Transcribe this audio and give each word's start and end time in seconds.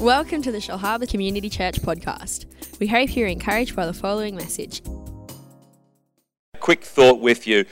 Welcome 0.00 0.40
to 0.44 0.50
the 0.50 0.56
Shellharbour 0.56 1.10
Community 1.10 1.50
Church 1.50 1.82
podcast. 1.82 2.46
We 2.80 2.86
hope 2.86 3.14
you're 3.14 3.28
encouraged 3.28 3.76
by 3.76 3.84
the 3.84 3.92
following 3.92 4.34
message. 4.34 4.80
Quick 6.58 6.84
thought 6.84 7.20
with 7.20 7.46
you. 7.46 7.66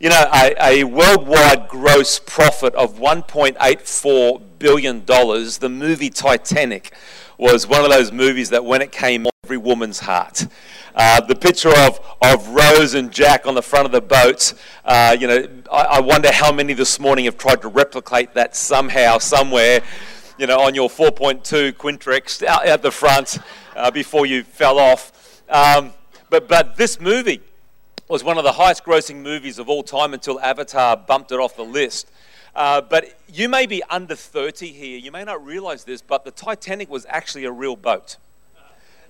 You 0.00 0.08
know, 0.08 0.24
a, 0.32 0.54
a 0.62 0.84
worldwide 0.84 1.68
gross 1.68 2.18
profit 2.18 2.74
of 2.74 2.98
$1.84 2.98 4.42
billion, 4.58 5.04
the 5.04 5.68
movie 5.70 6.08
Titanic 6.08 6.94
was 7.36 7.66
one 7.66 7.84
of 7.84 7.90
those 7.90 8.10
movies 8.10 8.48
that 8.48 8.64
when 8.64 8.80
it 8.80 8.90
came 8.90 9.26
on, 9.26 9.30
every 9.44 9.58
woman's 9.58 10.00
heart. 10.00 10.46
Uh, 10.94 11.20
the 11.20 11.34
picture 11.34 11.68
of, 11.68 12.00
of 12.22 12.48
Rose 12.48 12.94
and 12.94 13.12
Jack 13.12 13.46
on 13.46 13.54
the 13.54 13.62
front 13.62 13.84
of 13.84 13.92
the 13.92 14.00
boat, 14.00 14.54
uh, 14.86 15.14
you 15.20 15.26
know, 15.26 15.46
I, 15.70 15.82
I 15.82 16.00
wonder 16.00 16.32
how 16.32 16.50
many 16.50 16.72
this 16.72 16.98
morning 16.98 17.26
have 17.26 17.36
tried 17.36 17.60
to 17.60 17.68
replicate 17.68 18.32
that 18.32 18.56
somehow, 18.56 19.18
somewhere 19.18 19.82
you 20.38 20.46
know, 20.46 20.60
on 20.60 20.74
your 20.74 20.88
4.2 20.88 21.72
Quintrex 21.72 22.44
out, 22.44 22.82
the 22.82 22.90
front 22.90 23.38
uh, 23.76 23.90
before 23.90 24.26
you 24.26 24.42
fell 24.42 24.78
off. 24.78 25.42
Um, 25.48 25.92
but, 26.30 26.48
but 26.48 26.76
this 26.76 27.00
movie 27.00 27.40
was 28.08 28.24
one 28.24 28.36
of 28.36 28.44
the 28.44 28.52
highest 28.52 28.84
grossing 28.84 29.22
movies 29.22 29.58
of 29.58 29.68
all 29.68 29.82
time 29.82 30.12
until 30.12 30.40
Avatar 30.40 30.96
bumped 30.96 31.32
it 31.32 31.38
off 31.38 31.56
the 31.56 31.64
list. 31.64 32.10
Uh, 32.54 32.80
but 32.80 33.18
you 33.32 33.48
may 33.48 33.66
be 33.66 33.82
under 33.90 34.14
30 34.14 34.68
here. 34.68 34.98
You 34.98 35.10
may 35.10 35.24
not 35.24 35.44
realize 35.44 35.84
this, 35.84 36.02
but 36.02 36.24
the 36.24 36.30
Titanic 36.30 36.90
was 36.90 37.06
actually 37.08 37.44
a 37.44 37.52
real 37.52 37.76
boat. 37.76 38.16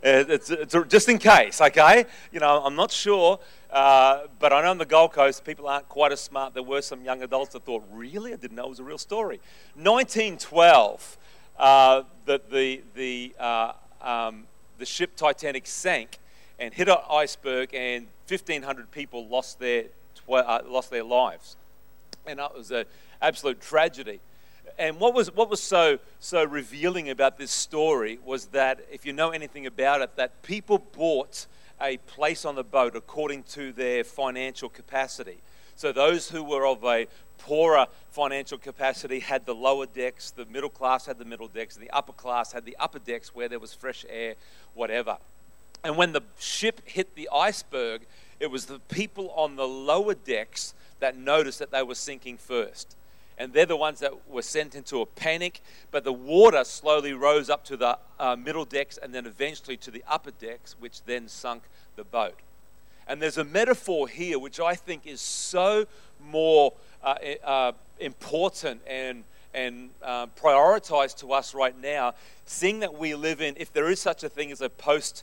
Uh, 0.04 0.22
it's, 0.28 0.50
it's, 0.50 0.76
just 0.88 1.08
in 1.08 1.16
case, 1.16 1.62
okay? 1.62 2.04
You 2.30 2.38
know, 2.38 2.62
I'm 2.62 2.76
not 2.76 2.90
sure, 2.90 3.38
uh, 3.70 4.24
but 4.38 4.52
I 4.52 4.60
know 4.60 4.70
on 4.70 4.77
the 4.77 4.84
Gold 4.84 5.12
Coast, 5.12 5.46
people 5.46 5.66
aren't 5.66 5.88
quite 5.88 6.12
as 6.12 6.20
smart. 6.20 6.52
There 6.52 6.62
were 6.62 6.82
some 6.82 7.02
young 7.02 7.22
adults 7.22 7.54
that 7.54 7.64
thought, 7.64 7.82
really? 7.90 8.34
I 8.34 8.36
didn't 8.36 8.54
know 8.54 8.66
it 8.66 8.68
was 8.68 8.80
a 8.80 8.84
real 8.84 8.98
story. 8.98 9.40
1912, 9.77 11.16
uh, 11.58 12.02
the, 12.27 12.38
the, 12.52 12.82
the, 12.94 13.34
uh, 13.40 13.72
um, 14.02 14.44
the 14.77 14.84
ship 14.84 15.16
Titanic 15.16 15.66
sank 15.66 16.18
and 16.58 16.74
hit 16.74 16.91
an 16.91 16.98
iceberg, 17.11 17.70
and 17.72 18.06
1,500 18.28 18.91
people 18.91 19.27
lost 19.27 19.58
their, 19.58 19.84
uh, 20.28 20.61
lost 20.66 20.91
their 20.91 21.02
lives. 21.02 21.56
And 22.27 22.41
that 22.41 22.55
was 22.55 22.70
an 22.70 22.84
absolute 23.22 23.58
tragedy 23.62 24.20
and 24.79 24.98
what 24.98 25.15
was, 25.15 25.34
what 25.34 25.48
was 25.48 25.62
so, 25.62 25.98
so 26.20 26.45
revealing 26.45 27.11
about 27.11 27.39
this 27.39 27.51
story 27.51 28.19
was 28.25 28.47
that, 28.47 28.81
if 28.91 29.07
you 29.07 29.12
know 29.12 29.31
anything 29.31 29.67
about 29.67 30.01
it, 30.01 30.17
that 30.17 30.43
people 30.43 30.79
bought 30.79 31.47
a 31.81 31.97
place 31.98 32.45
on 32.45 32.55
the 32.55 32.65
boat 32.65 32.97
according 32.97 33.42
to 33.45 33.73
their 33.73 34.05
financial 34.05 34.69
capacity. 34.69 35.39
So 35.77 35.92
those 35.92 36.31
who 36.31 36.42
were 36.42 36.67
of 36.67 36.85
a 36.85 37.07
poorer 37.39 37.87
financial 38.11 38.59
capacity 38.59 39.20
had 39.20 39.45
the 39.45 39.55
lower 39.55 39.87
decks, 39.87 40.31
the 40.31 40.47
middle 40.47 40.70
class 40.70 41.07
had 41.07 41.19
the 41.19 41.25
middle 41.25 41.48
decks, 41.48 41.77
and 41.77 41.85
the 41.85 41.91
upper 41.91 42.12
class 42.12 42.53
had 42.53 42.65
the 42.65 42.77
upper 42.79 42.98
decks 42.98 43.35
where 43.35 43.48
there 43.48 43.59
was 43.59 43.75
fresh 43.75 44.05
air, 44.09 44.35
whatever. 44.75 45.19
And 45.83 45.97
when 45.97 46.12
the 46.12 46.23
ship 46.39 46.81
hit 46.85 47.15
the 47.15 47.29
iceberg, 47.33 48.03
it 48.41 48.51
was 48.51 48.67
the 48.67 48.79
people 48.89 49.31
on 49.31 49.57
the 49.57 49.69
lower 49.69 50.15
decks 50.15 50.75
that 51.01 51.17
noticed 51.17 51.59
that 51.59 51.70
they 51.70 51.83
were 51.83 51.95
sinking 51.95 52.39
first 52.39 52.97
and 53.38 53.52
they're 53.52 53.66
the 53.66 53.77
ones 53.77 54.00
that 54.00 54.28
were 54.28 54.42
sent 54.42 54.74
into 54.74 55.00
a 55.00 55.06
panic. 55.06 55.60
But 55.90 56.04
the 56.04 56.12
water 56.12 56.64
slowly 56.64 57.12
rose 57.12 57.50
up 57.50 57.64
to 57.64 57.77
the 57.77 57.98
uh, 58.18 58.36
middle 58.36 58.64
decks 58.64 58.98
and 58.98 59.14
then 59.14 59.27
eventually 59.27 59.77
to 59.78 59.90
the 59.90 60.04
upper 60.08 60.30
decks, 60.30 60.77
which 60.78 61.02
then 61.04 61.28
sunk 61.28 61.62
the 61.96 62.05
boat. 62.05 62.38
And 63.06 63.20
there's 63.20 63.38
a 63.38 63.44
metaphor 63.44 64.08
here 64.08 64.38
which 64.38 64.60
I 64.60 64.74
think 64.74 65.06
is 65.06 65.20
so 65.20 65.86
more 66.30 66.72
uh, 67.02 67.16
uh, 67.44 67.72
important 68.00 68.80
and 68.86 69.24
and 69.55 69.90
uh, 70.02 70.27
prioritized 70.36 71.18
to 71.18 71.32
us 71.32 71.55
right 71.55 71.80
now, 71.80 72.14
seeing 72.44 72.80
that 72.80 72.98
we 72.98 73.14
live 73.14 73.40
in, 73.40 73.55
if 73.56 73.72
there 73.72 73.88
is 73.88 74.00
such 74.00 74.24
a 74.24 74.28
thing 74.28 74.50
as 74.50 74.60
a 74.60 74.68
post 74.68 75.22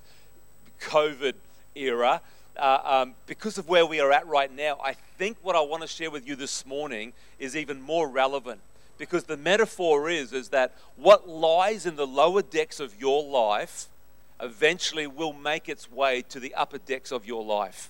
COVID 0.80 1.34
era, 1.76 2.22
uh, 2.58 2.80
um, 2.84 3.16
because 3.28 3.58
of 3.58 3.68
where 3.68 3.86
we 3.86 4.00
are 4.00 4.12
at 4.12 4.28
right 4.28 4.54
now, 4.54 4.78
I 4.84 4.94
think 4.94 5.38
what 5.42 5.56
I 5.56 5.62
want 5.62 5.82
to 5.82 5.88
share 5.88 6.12
with 6.12 6.28
you 6.28 6.36
this 6.36 6.66
morning 6.66 7.14
is 7.40 7.56
even 7.56 7.82
more 7.82 8.08
relevant. 8.08 8.62
Because 8.98 9.24
the 9.24 9.38
metaphor 9.38 10.10
is, 10.10 10.32
is 10.32 10.50
that 10.50 10.76
what 10.96 11.28
lies 11.28 11.86
in 11.86 11.96
the 11.96 12.06
lower 12.06 12.42
decks 12.42 12.80
of 12.80 13.00
your 13.00 13.24
life 13.24 13.88
eventually 14.40 15.08
will 15.08 15.34
make 15.34 15.70
its 15.70 15.92
way 15.92 16.24
to 16.30 16.40
the 16.40 16.54
upper 16.56 16.78
decks 16.78 17.12
of 17.12 17.26
your 17.26 17.44
life. 17.44 17.90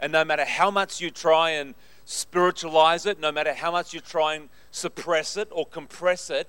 And 0.00 0.12
no 0.12 0.24
matter 0.24 0.44
how 0.44 0.70
much 0.70 1.00
you 1.00 1.10
try 1.10 1.50
and 1.50 1.74
spiritualize 2.04 3.04
it, 3.04 3.20
no 3.20 3.32
matter 3.32 3.52
how 3.52 3.70
much 3.70 3.92
you 3.92 4.00
try 4.00 4.34
and 4.34 4.48
suppress 4.70 5.36
it 5.36 5.48
or 5.50 5.66
compress 5.66 6.30
it, 6.30 6.48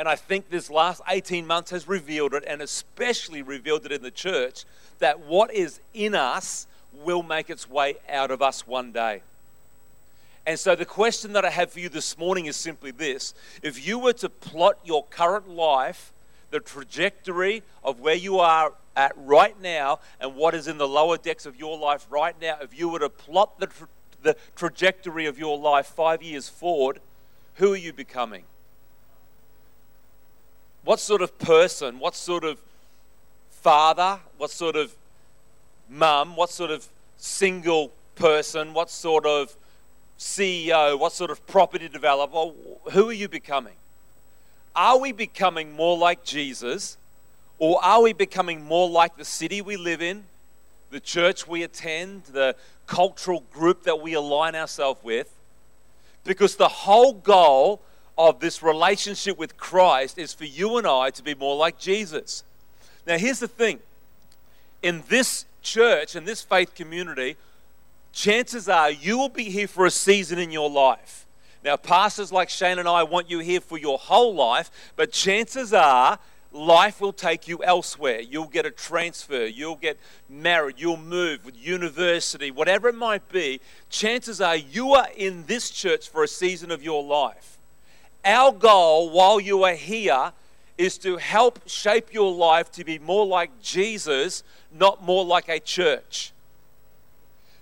and 0.00 0.08
I 0.08 0.16
think 0.16 0.48
this 0.48 0.70
last 0.70 1.02
18 1.06 1.46
months 1.46 1.72
has 1.72 1.86
revealed 1.86 2.32
it, 2.32 2.42
and 2.46 2.62
especially 2.62 3.42
revealed 3.42 3.84
it 3.84 3.92
in 3.92 4.02
the 4.02 4.10
church, 4.10 4.64
that 4.98 5.20
what 5.20 5.52
is 5.52 5.78
in 5.92 6.14
us 6.14 6.66
will 7.04 7.22
make 7.22 7.50
its 7.50 7.68
way 7.68 7.96
out 8.08 8.30
of 8.30 8.40
us 8.40 8.66
one 8.66 8.92
day. 8.92 9.20
And 10.46 10.58
so, 10.58 10.74
the 10.74 10.86
question 10.86 11.34
that 11.34 11.44
I 11.44 11.50
have 11.50 11.70
for 11.72 11.80
you 11.80 11.90
this 11.90 12.16
morning 12.16 12.46
is 12.46 12.56
simply 12.56 12.92
this 12.92 13.34
if 13.62 13.86
you 13.86 13.98
were 13.98 14.14
to 14.14 14.30
plot 14.30 14.78
your 14.86 15.04
current 15.10 15.50
life, 15.50 16.12
the 16.50 16.60
trajectory 16.60 17.62
of 17.84 18.00
where 18.00 18.14
you 18.14 18.38
are 18.38 18.72
at 18.96 19.12
right 19.18 19.60
now, 19.60 20.00
and 20.18 20.34
what 20.34 20.54
is 20.54 20.66
in 20.66 20.78
the 20.78 20.88
lower 20.88 21.18
decks 21.18 21.44
of 21.44 21.56
your 21.56 21.76
life 21.76 22.06
right 22.08 22.34
now, 22.40 22.56
if 22.62 22.76
you 22.76 22.88
were 22.88 23.00
to 23.00 23.10
plot 23.10 23.60
the, 23.60 23.66
tra- 23.66 23.88
the 24.22 24.36
trajectory 24.56 25.26
of 25.26 25.38
your 25.38 25.58
life 25.58 25.88
five 25.88 26.22
years 26.22 26.48
forward, 26.48 27.00
who 27.56 27.74
are 27.74 27.76
you 27.76 27.92
becoming? 27.92 28.44
What 30.84 31.00
sort 31.00 31.22
of 31.22 31.38
person, 31.38 31.98
what 31.98 32.14
sort 32.14 32.44
of 32.44 32.58
father, 33.50 34.18
what 34.38 34.50
sort 34.50 34.76
of 34.76 34.94
mum, 35.88 36.36
what 36.36 36.50
sort 36.50 36.70
of 36.70 36.88
single 37.18 37.92
person, 38.14 38.72
what 38.72 38.90
sort 38.90 39.26
of 39.26 39.54
CEO, 40.18 40.98
what 40.98 41.12
sort 41.12 41.30
of 41.30 41.46
property 41.46 41.88
developer, 41.88 42.52
who 42.92 43.08
are 43.08 43.12
you 43.12 43.28
becoming? 43.28 43.74
Are 44.74 44.98
we 44.98 45.12
becoming 45.12 45.72
more 45.72 45.96
like 45.98 46.24
Jesus 46.24 46.96
or 47.58 47.82
are 47.84 48.02
we 48.02 48.12
becoming 48.12 48.64
more 48.64 48.88
like 48.88 49.16
the 49.16 49.24
city 49.24 49.60
we 49.60 49.76
live 49.76 50.00
in, 50.00 50.24
the 50.90 51.00
church 51.00 51.46
we 51.46 51.62
attend, 51.62 52.24
the 52.24 52.56
cultural 52.86 53.44
group 53.52 53.82
that 53.84 54.00
we 54.00 54.14
align 54.14 54.54
ourselves 54.54 55.02
with? 55.04 55.30
Because 56.24 56.56
the 56.56 56.68
whole 56.68 57.12
goal 57.12 57.80
of 58.18 58.40
this 58.40 58.62
relationship 58.62 59.38
with 59.38 59.56
Christ 59.56 60.18
is 60.18 60.32
for 60.32 60.44
you 60.44 60.76
and 60.76 60.86
I 60.86 61.10
to 61.10 61.22
be 61.22 61.34
more 61.34 61.56
like 61.56 61.78
Jesus. 61.78 62.44
Now, 63.06 63.18
here's 63.18 63.40
the 63.40 63.48
thing 63.48 63.80
in 64.82 65.02
this 65.08 65.46
church 65.62 66.14
and 66.14 66.26
this 66.26 66.42
faith 66.42 66.74
community, 66.74 67.36
chances 68.12 68.68
are 68.68 68.90
you 68.90 69.18
will 69.18 69.28
be 69.28 69.44
here 69.44 69.68
for 69.68 69.86
a 69.86 69.90
season 69.90 70.38
in 70.38 70.50
your 70.50 70.70
life. 70.70 71.26
Now, 71.62 71.76
pastors 71.76 72.32
like 72.32 72.48
Shane 72.48 72.78
and 72.78 72.88
I 72.88 73.02
want 73.02 73.30
you 73.30 73.40
here 73.40 73.60
for 73.60 73.78
your 73.78 73.98
whole 73.98 74.34
life, 74.34 74.70
but 74.96 75.12
chances 75.12 75.74
are 75.74 76.18
life 76.52 77.00
will 77.00 77.12
take 77.12 77.46
you 77.46 77.62
elsewhere. 77.62 78.20
You'll 78.20 78.46
get 78.46 78.66
a 78.66 78.70
transfer, 78.70 79.44
you'll 79.44 79.76
get 79.76 79.98
married, 80.28 80.76
you'll 80.78 80.96
move 80.96 81.44
with 81.44 81.56
university, 81.56 82.50
whatever 82.50 82.88
it 82.88 82.94
might 82.94 83.28
be. 83.28 83.60
Chances 83.90 84.40
are 84.40 84.56
you 84.56 84.94
are 84.94 85.08
in 85.16 85.44
this 85.46 85.70
church 85.70 86.08
for 86.08 86.24
a 86.24 86.28
season 86.28 86.70
of 86.70 86.82
your 86.82 87.04
life. 87.04 87.58
Our 88.24 88.52
goal 88.52 89.10
while 89.10 89.40
you 89.40 89.64
are 89.64 89.74
here 89.74 90.32
is 90.76 90.98
to 90.98 91.16
help 91.16 91.60
shape 91.66 92.12
your 92.12 92.32
life 92.32 92.70
to 92.72 92.84
be 92.84 92.98
more 92.98 93.26
like 93.26 93.60
Jesus, 93.60 94.42
not 94.72 95.02
more 95.02 95.24
like 95.24 95.48
a 95.48 95.60
church. 95.60 96.32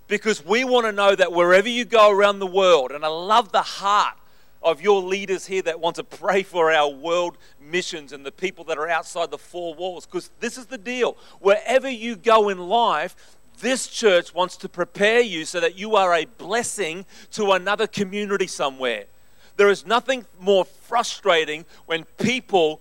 Because 0.06 0.44
we 0.44 0.64
want 0.64 0.86
to 0.86 0.92
know 0.92 1.14
that 1.14 1.32
wherever 1.32 1.68
you 1.68 1.84
go 1.84 2.10
around 2.10 2.38
the 2.38 2.46
world, 2.46 2.92
and 2.92 3.04
I 3.04 3.08
love 3.08 3.52
the 3.52 3.62
heart 3.62 4.16
of 4.62 4.80
your 4.80 5.02
leaders 5.02 5.46
here 5.46 5.62
that 5.62 5.80
want 5.80 5.96
to 5.96 6.04
pray 6.04 6.42
for 6.42 6.72
our 6.72 6.88
world 6.88 7.36
missions 7.60 8.12
and 8.12 8.24
the 8.24 8.32
people 8.32 8.64
that 8.64 8.78
are 8.78 8.88
outside 8.88 9.30
the 9.30 9.38
four 9.38 9.74
walls. 9.74 10.06
Because 10.06 10.30
this 10.40 10.58
is 10.58 10.66
the 10.66 10.78
deal. 10.78 11.16
Wherever 11.40 11.88
you 11.88 12.16
go 12.16 12.48
in 12.48 12.58
life, 12.58 13.36
this 13.60 13.86
church 13.86 14.34
wants 14.34 14.56
to 14.58 14.68
prepare 14.68 15.20
you 15.20 15.44
so 15.44 15.60
that 15.60 15.78
you 15.78 15.96
are 15.96 16.14
a 16.14 16.24
blessing 16.24 17.04
to 17.32 17.52
another 17.52 17.86
community 17.86 18.46
somewhere. 18.46 19.04
There 19.58 19.70
is 19.70 19.84
nothing 19.84 20.24
more 20.38 20.64
frustrating 20.64 21.66
when 21.86 22.04
people 22.16 22.80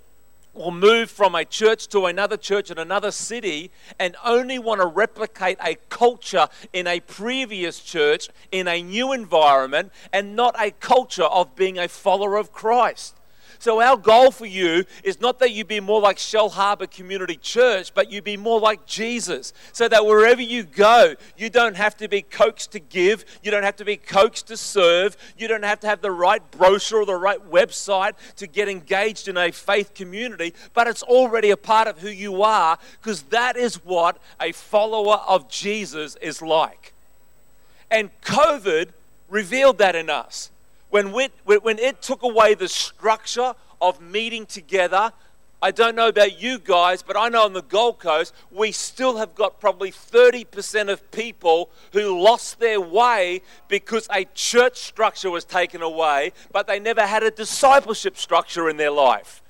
will 0.53 0.69
move 0.69 1.09
from 1.09 1.33
a 1.33 1.44
church 1.44 1.88
to 1.88 2.06
another 2.06 2.38
church 2.38 2.69
in 2.69 2.77
another 2.77 3.09
city 3.09 3.71
and 3.97 4.15
only 4.24 4.59
want 4.59 4.81
to 4.81 4.85
replicate 4.85 5.57
a 5.59 5.75
culture 5.89 6.47
in 6.74 6.85
a 6.85 7.00
previous 7.00 7.79
church 7.79 8.29
in 8.51 8.68
a 8.68 8.83
new 8.83 9.12
environment 9.12 9.91
and 10.13 10.35
not 10.35 10.56
a 10.59 10.69
culture 10.69 11.24
of 11.24 11.56
being 11.56 11.79
a 11.79 11.88
follower 11.88 12.38
of 12.38 12.53
Christ. 12.53 13.17
So, 13.59 13.81
our 13.81 13.98
goal 13.98 14.31
for 14.31 14.45
you 14.45 14.86
is 15.04 15.19
not 15.19 15.39
that 15.39 15.51
you 15.51 15.65
be 15.65 15.80
more 15.80 16.01
like 16.01 16.18
Shellharbour 16.18 16.89
Community 16.89 17.36
Church, 17.36 17.94
but 17.94 18.12
you 18.12 18.21
be 18.21 18.38
more 18.38 18.59
like 18.59 18.86
Jesus. 18.86 19.54
So 19.74 19.88
that 19.88 20.06
wherever 20.06 20.42
you 20.42 20.63
go, 20.63 21.15
you 21.38 21.50
don't 21.50 21.75
have 21.75 21.98
to 21.98 22.07
be 22.07 22.21
coaxed 22.21 22.71
to 22.71 22.80
give, 22.80 23.25
you 23.44 23.51
don't 23.51 23.63
have 23.63 23.75
to 23.77 23.86
be 23.86 23.98
coaxed 23.98 24.48
to 24.48 24.57
serve, 24.57 25.18
you 25.38 25.48
don't 25.48 25.63
have 25.63 25.80
to 25.81 25.88
have 25.88 26.01
the 26.01 26.12
right 26.12 26.42
brochure 26.51 27.01
or 27.01 27.06
the 27.06 27.15
right 27.15 27.39
website 27.50 28.13
to 28.38 28.48
get 28.48 28.69
engaged 28.69 29.27
in 29.27 29.38
a 29.38 29.51
faith 29.51 29.94
community, 29.94 30.53
but 30.74 30.88
it's 30.88 31.03
already 31.03 31.50
a 31.50 31.57
part 31.57 31.88
of 31.88 32.00
who 32.00 32.10
you 32.10 32.44
are 32.44 32.77
because 33.01 33.24
that 33.24 33.57
is 33.57 33.83
what 33.83 34.18
a 34.39 34.51
follower 34.51 35.21
of 35.27 35.50
Jesus 35.50 36.15
is 36.18 36.42
like. 36.42 36.94
And 37.89 38.10
COVID 38.21 38.89
revealed 39.30 39.77
that 39.77 39.95
in 39.95 40.10
us. 40.10 40.51
When, 41.06 41.30
when 41.46 41.80
it 41.80 42.02
took 42.02 42.24
away 42.24 42.56
the 42.56 42.68
structure 42.68 43.54
of 43.80 44.02
meeting 44.02 44.46
together, 44.46 45.12
I 45.62 45.72
don't 45.72 45.96
know 45.96 46.08
about 46.08 46.40
you 46.40 46.60
guys, 46.60 47.02
but 47.02 47.18
I 47.18 47.30
know 47.30 47.44
on 47.44 47.54
the 47.54 47.64
Gold 47.64 48.00
Coast, 48.00 48.34
we 48.52 48.72
still 48.72 49.18
have 49.18 49.34
got 49.34 49.60
probably 49.60 49.92
30% 49.92 50.92
of 50.92 51.10
people 51.12 51.70
who 51.94 52.22
lost 52.22 52.60
their 52.60 52.80
way 52.80 53.42
because 53.68 54.08
a 54.14 54.26
church 54.36 54.78
structure 54.78 55.32
was 55.32 55.46
taken 55.46 55.82
away, 55.82 56.34
but 56.52 56.68
they 56.68 56.80
never 56.80 57.08
had 57.08 57.24
a 57.24 57.32
discipleship 57.32 58.18
structure 58.18 58.70
in 58.70 58.78
their 58.78 58.92
life. 58.92 59.42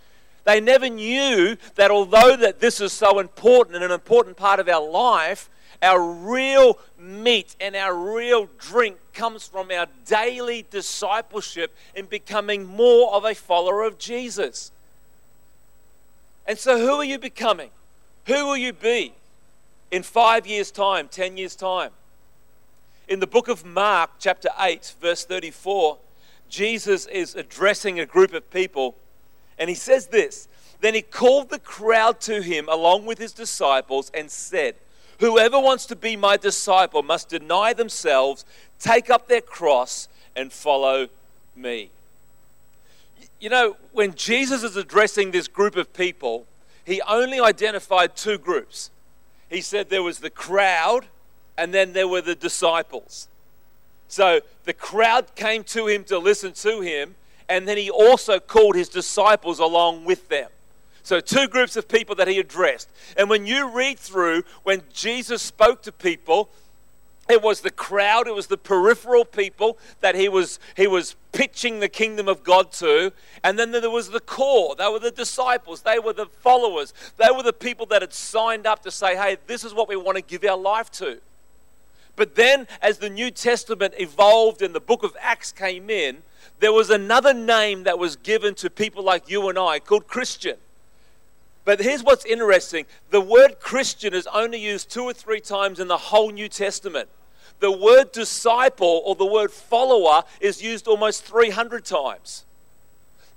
They 0.45 0.61
never 0.61 0.87
knew 0.87 1.57
that 1.75 1.91
although 1.91 2.37
that 2.37 2.61
this 2.61 2.79
is 2.79 2.93
so 2.93 3.19
important 3.19 3.75
and 3.75 3.83
an 3.83 3.91
important 3.91 4.37
part 4.37 4.61
of 4.61 4.69
our 4.69 4.85
life, 4.89 5.49
our 5.81 6.01
real 6.01 6.79
meat 6.99 7.55
and 7.59 7.75
our 7.75 7.93
real 7.95 8.49
drink 8.57 8.97
comes 9.13 9.47
from 9.47 9.71
our 9.71 9.87
daily 10.05 10.65
discipleship 10.69 11.75
in 11.95 12.05
becoming 12.05 12.65
more 12.65 13.13
of 13.13 13.25
a 13.25 13.35
follower 13.35 13.83
of 13.83 13.97
Jesus. 13.97 14.71
And 16.47 16.57
so, 16.57 16.79
who 16.79 16.95
are 16.95 17.03
you 17.03 17.19
becoming? 17.19 17.69
Who 18.25 18.45
will 18.45 18.57
you 18.57 18.73
be 18.73 19.13
in 19.91 20.03
five 20.03 20.47
years' 20.47 20.71
time, 20.71 21.07
ten 21.07 21.37
years' 21.37 21.55
time? 21.55 21.91
In 23.07 23.19
the 23.19 23.27
book 23.27 23.47
of 23.47 23.65
Mark, 23.65 24.11
chapter 24.19 24.49
8, 24.59 24.95
verse 24.99 25.23
34, 25.25 25.97
Jesus 26.49 27.05
is 27.07 27.35
addressing 27.35 27.99
a 27.99 28.05
group 28.05 28.33
of 28.33 28.49
people, 28.51 28.95
and 29.57 29.69
he 29.69 29.75
says 29.75 30.07
this 30.07 30.47
Then 30.81 30.93
he 30.93 31.01
called 31.01 31.49
the 31.49 31.59
crowd 31.59 32.19
to 32.21 32.41
him 32.41 32.67
along 32.69 33.05
with 33.05 33.17
his 33.17 33.31
disciples 33.31 34.11
and 34.13 34.31
said, 34.31 34.75
Whoever 35.19 35.59
wants 35.59 35.85
to 35.87 35.95
be 35.95 36.15
my 36.15 36.37
disciple 36.37 37.01
must 37.01 37.29
deny 37.29 37.73
themselves, 37.73 38.45
take 38.79 39.09
up 39.09 39.27
their 39.27 39.41
cross, 39.41 40.07
and 40.35 40.53
follow 40.53 41.07
me. 41.55 41.89
You 43.39 43.49
know, 43.49 43.77
when 43.91 44.13
Jesus 44.13 44.63
is 44.63 44.75
addressing 44.75 45.31
this 45.31 45.47
group 45.47 45.75
of 45.75 45.93
people, 45.93 46.45
he 46.85 47.01
only 47.01 47.39
identified 47.39 48.15
two 48.15 48.37
groups. 48.37 48.91
He 49.49 49.61
said 49.61 49.89
there 49.89 50.03
was 50.03 50.19
the 50.19 50.29
crowd, 50.29 51.05
and 51.57 51.73
then 51.73 51.93
there 51.93 52.07
were 52.07 52.21
the 52.21 52.35
disciples. 52.35 53.27
So 54.07 54.41
the 54.65 54.73
crowd 54.73 55.35
came 55.35 55.63
to 55.65 55.87
him 55.87 56.03
to 56.05 56.19
listen 56.19 56.53
to 56.53 56.81
him, 56.81 57.15
and 57.49 57.67
then 57.67 57.77
he 57.77 57.89
also 57.89 58.39
called 58.39 58.75
his 58.75 58.89
disciples 58.89 59.59
along 59.59 60.05
with 60.05 60.29
them. 60.29 60.49
So, 61.07 61.21
two 61.21 61.47
groups 61.47 61.77
of 61.77 61.87
people 61.87 62.15
that 62.15 62.27
he 62.27 62.37
addressed. 62.37 62.89
And 63.15 63.29
when 63.29 63.45
you 63.45 63.69
read 63.69 63.97
through, 63.97 64.43
when 64.63 64.81
Jesus 64.91 65.41
spoke 65.41 65.81
to 65.83 65.91
people, 65.93 66.49
it 67.29 67.41
was 67.41 67.61
the 67.61 67.71
crowd, 67.71 68.27
it 68.27 68.35
was 68.35 68.47
the 68.47 68.57
peripheral 68.57 69.23
people 69.23 69.77
that 70.01 70.15
he 70.15 70.27
was, 70.27 70.59
he 70.75 70.85
was 70.85 71.15
pitching 71.31 71.79
the 71.79 71.87
kingdom 71.87 72.27
of 72.27 72.43
God 72.43 72.73
to. 72.73 73.13
And 73.41 73.57
then 73.57 73.71
there 73.71 73.89
was 73.89 74.09
the 74.09 74.19
core. 74.19 74.75
They 74.75 74.89
were 74.89 74.99
the 74.99 75.11
disciples, 75.11 75.83
they 75.83 75.97
were 75.97 76.11
the 76.11 76.25
followers, 76.25 76.93
they 77.15 77.29
were 77.33 77.43
the 77.43 77.53
people 77.53 77.85
that 77.85 78.01
had 78.01 78.11
signed 78.11 78.67
up 78.67 78.83
to 78.83 78.91
say, 78.91 79.15
hey, 79.15 79.37
this 79.47 79.63
is 79.63 79.73
what 79.73 79.87
we 79.87 79.95
want 79.95 80.17
to 80.17 80.21
give 80.21 80.43
our 80.43 80.57
life 80.57 80.91
to. 80.91 81.19
But 82.17 82.35
then, 82.35 82.67
as 82.81 82.97
the 82.97 83.09
New 83.09 83.31
Testament 83.31 83.93
evolved 83.97 84.61
and 84.61 84.75
the 84.75 84.81
book 84.81 85.03
of 85.03 85.15
Acts 85.21 85.53
came 85.53 85.89
in, 85.89 86.17
there 86.59 86.73
was 86.73 86.89
another 86.89 87.33
name 87.33 87.83
that 87.83 87.97
was 87.97 88.17
given 88.17 88.55
to 88.55 88.69
people 88.69 89.05
like 89.05 89.29
you 89.29 89.47
and 89.47 89.57
I 89.57 89.79
called 89.79 90.09
Christian. 90.09 90.57
But 91.67 91.81
here's 91.81 92.01
what's 92.01 92.23
interesting 92.23 92.85
the 93.09 93.19
word 93.19 93.59
Christian 93.59 94.13
is 94.13 94.25
only 94.27 94.57
used 94.57 94.89
two 94.89 95.03
or 95.03 95.11
three 95.11 95.41
times 95.41 95.81
in 95.81 95.89
the 95.89 95.97
whole 95.97 96.31
New 96.31 96.47
Testament. 96.47 97.09
The 97.59 97.69
word 97.69 98.13
disciple 98.13 99.01
or 99.03 99.15
the 99.15 99.25
word 99.25 99.51
follower 99.51 100.23
is 100.39 100.63
used 100.63 100.87
almost 100.87 101.25
300 101.25 101.83
times. 101.83 102.45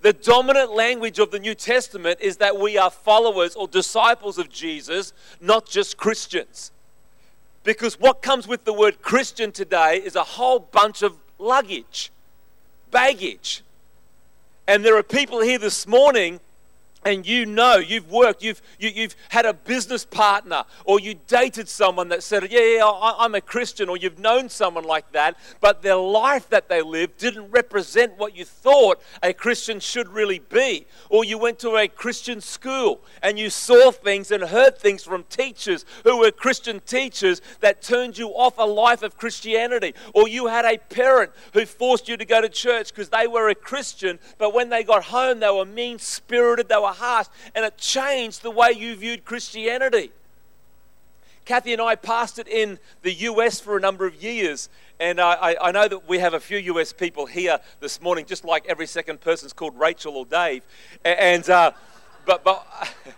The 0.03 0.13
dominant 0.13 0.71
language 0.71 1.19
of 1.19 1.33
the 1.33 1.41
New 1.41 1.57
Testament 1.57 2.21
is 2.21 2.37
that 2.37 2.57
we 2.57 2.79
are 2.79 2.89
followers 2.89 3.57
or 3.57 3.67
disciples 3.67 4.39
of 4.39 4.49
Jesus, 4.49 5.13
not 5.41 5.67
just 5.67 5.97
Christians. 5.97 6.71
Because 7.65 7.99
what 7.99 8.23
comes 8.23 8.47
with 8.47 8.65
the 8.65 8.73
word 8.73 9.03
Christian 9.03 9.51
today 9.51 9.97
is 9.97 10.15
a 10.15 10.23
whole 10.23 10.61
bunch 10.61 11.03
of 11.03 11.17
luggage, 11.41 12.13
baggage. 12.93 13.65
And 14.69 14.85
there 14.85 14.97
are 14.97 15.03
people 15.03 15.41
here 15.41 15.59
this 15.59 15.85
morning 15.85 16.39
and 17.05 17.27
you 17.27 17.47
know 17.47 17.77
you've 17.77 18.11
worked 18.11 18.43
you've 18.43 18.61
you, 18.79 18.89
have 18.89 18.97
you 18.97 19.03
have 19.03 19.17
had 19.31 19.47
a 19.47 19.55
business 19.55 20.05
partner 20.05 20.65
or 20.85 21.01
you 21.01 21.15
dated 21.27 21.69
someone 21.69 22.09
that 22.09 22.23
said 22.23 22.51
yeah, 22.51 22.61
yeah 22.61 22.85
I, 22.85 23.25
i'm 23.25 23.35
a 23.35 23.41
christian 23.41 23.89
or 23.89 23.97
you've 23.97 24.19
known 24.19 24.49
someone 24.49 24.85
like 24.85 25.11
that 25.13 25.37
but 25.61 25.83
their 25.83 25.97
life 25.97 26.49
that 26.51 26.69
they 26.69 26.83
lived 26.83 27.19
didn't 27.19 27.51
represent 27.51 28.17
what 28.19 28.37
you 28.37 28.45
thought 28.45 29.01
a 29.23 29.33
christian 29.33 29.81
should 29.81 30.09
really 30.09 30.39
be. 30.39 30.87
Or 31.09 31.25
you 31.25 31.39
went 31.39 31.59
to 31.61 31.77
a 31.77 31.89
christian 31.89 32.41
school 32.41 33.01
and 33.23 33.39
you 33.39 33.51
saw 33.51 33.91
things 33.91 34.31
and 34.31 34.45
heard 34.45 34.79
things 34.79 35.03
from 35.03 35.25
teachers 35.25 35.85
who 36.05 36.19
were 36.19 36.31
christian 36.31 36.81
teachers 36.81 37.41
that 37.61 37.83
turned 37.83 38.19
you 38.19 38.29
off 38.29 38.59
a 38.59 38.65
life 38.65 39.03
of 39.03 39.17
christianity. 39.17 39.95
Or 40.15 40.29
you 40.29 40.47
had 40.47 40.65
a 40.65 40.79
parent 40.79 41.33
who 41.53 41.67
forced 41.67 42.09
you 42.09 42.17
to 42.17 42.25
go 42.25 42.41
to 42.41 42.49
church 42.49 42.91
because 42.91 43.09
they 43.09 43.27
were 43.27 43.49
a 43.49 43.55
christian 43.55 44.19
but 44.39 44.55
when 44.55 44.69
they 44.69 44.85
got 44.85 45.05
home 45.05 45.41
they 45.41 45.51
were 45.51 45.65
mean 45.65 45.99
spirited 45.99 46.69
they 46.69 46.77
were 46.77 46.90
heart, 46.93 47.29
and 47.55 47.65
it 47.65 47.77
changed 47.77 48.43
the 48.43 48.51
way 48.51 48.73
you 48.73 48.97
viewed 48.97 49.25
Christianity. 49.25 50.13
Kathy 51.45 51.73
and 51.73 51.83
I 51.83 51.97
pastored 51.97 52.47
in 52.47 52.79
the 53.03 53.13
US 53.13 53.59
for 53.61 53.77
a 53.77 53.81
number 53.81 54.07
of 54.07 54.23
years, 54.23 54.69
and 55.01 55.21
I, 55.21 55.57
I, 55.61 55.73
know 55.73 55.89
that 55.89 56.09
we 56.09 56.19
have 56.19 56.35
a 56.35 56.41
few 56.41 56.59
US 56.59 56.93
people 56.93 57.27
here 57.27 57.59
this 57.81 58.01
morning, 58.01 58.27
just 58.27 58.45
like 58.45 58.67
every 58.69 58.87
second 58.87 59.21
person's 59.21 59.53
called 59.53 59.79
Rachel 59.79 60.17
or 60.17 60.27
Dave. 60.27 60.63
And, 61.05 61.49
uh, 61.49 61.73
but, 62.27 62.45
but 62.45 62.67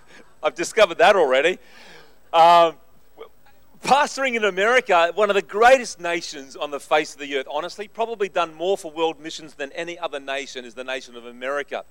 I've 0.43 0.55
discovered 0.55 0.99
that 0.99 1.17
already. 1.17 1.59
Um, 2.33 2.77
pastoring 3.85 4.37
in 4.37 4.45
America, 4.45 5.11
one 5.15 5.29
of 5.29 5.35
the 5.35 5.43
greatest 5.43 6.01
nations 6.01 6.57
on 6.57 6.71
the 6.71 6.81
face 6.81 7.15
of 7.15 7.21
the 7.21 7.37
earth, 7.37 7.47
honestly, 7.51 7.89
probably 7.89 8.29
done 8.29 8.55
more 8.55 8.79
for 8.79 8.91
world 8.91 9.21
missions 9.21 9.55
than 9.55 9.73
any 9.73 9.99
other 9.99 10.21
nation, 10.21 10.65
is 10.65 10.75
the 10.75 10.85
nation 10.85 11.17
of 11.17 11.27
America. 11.27 11.85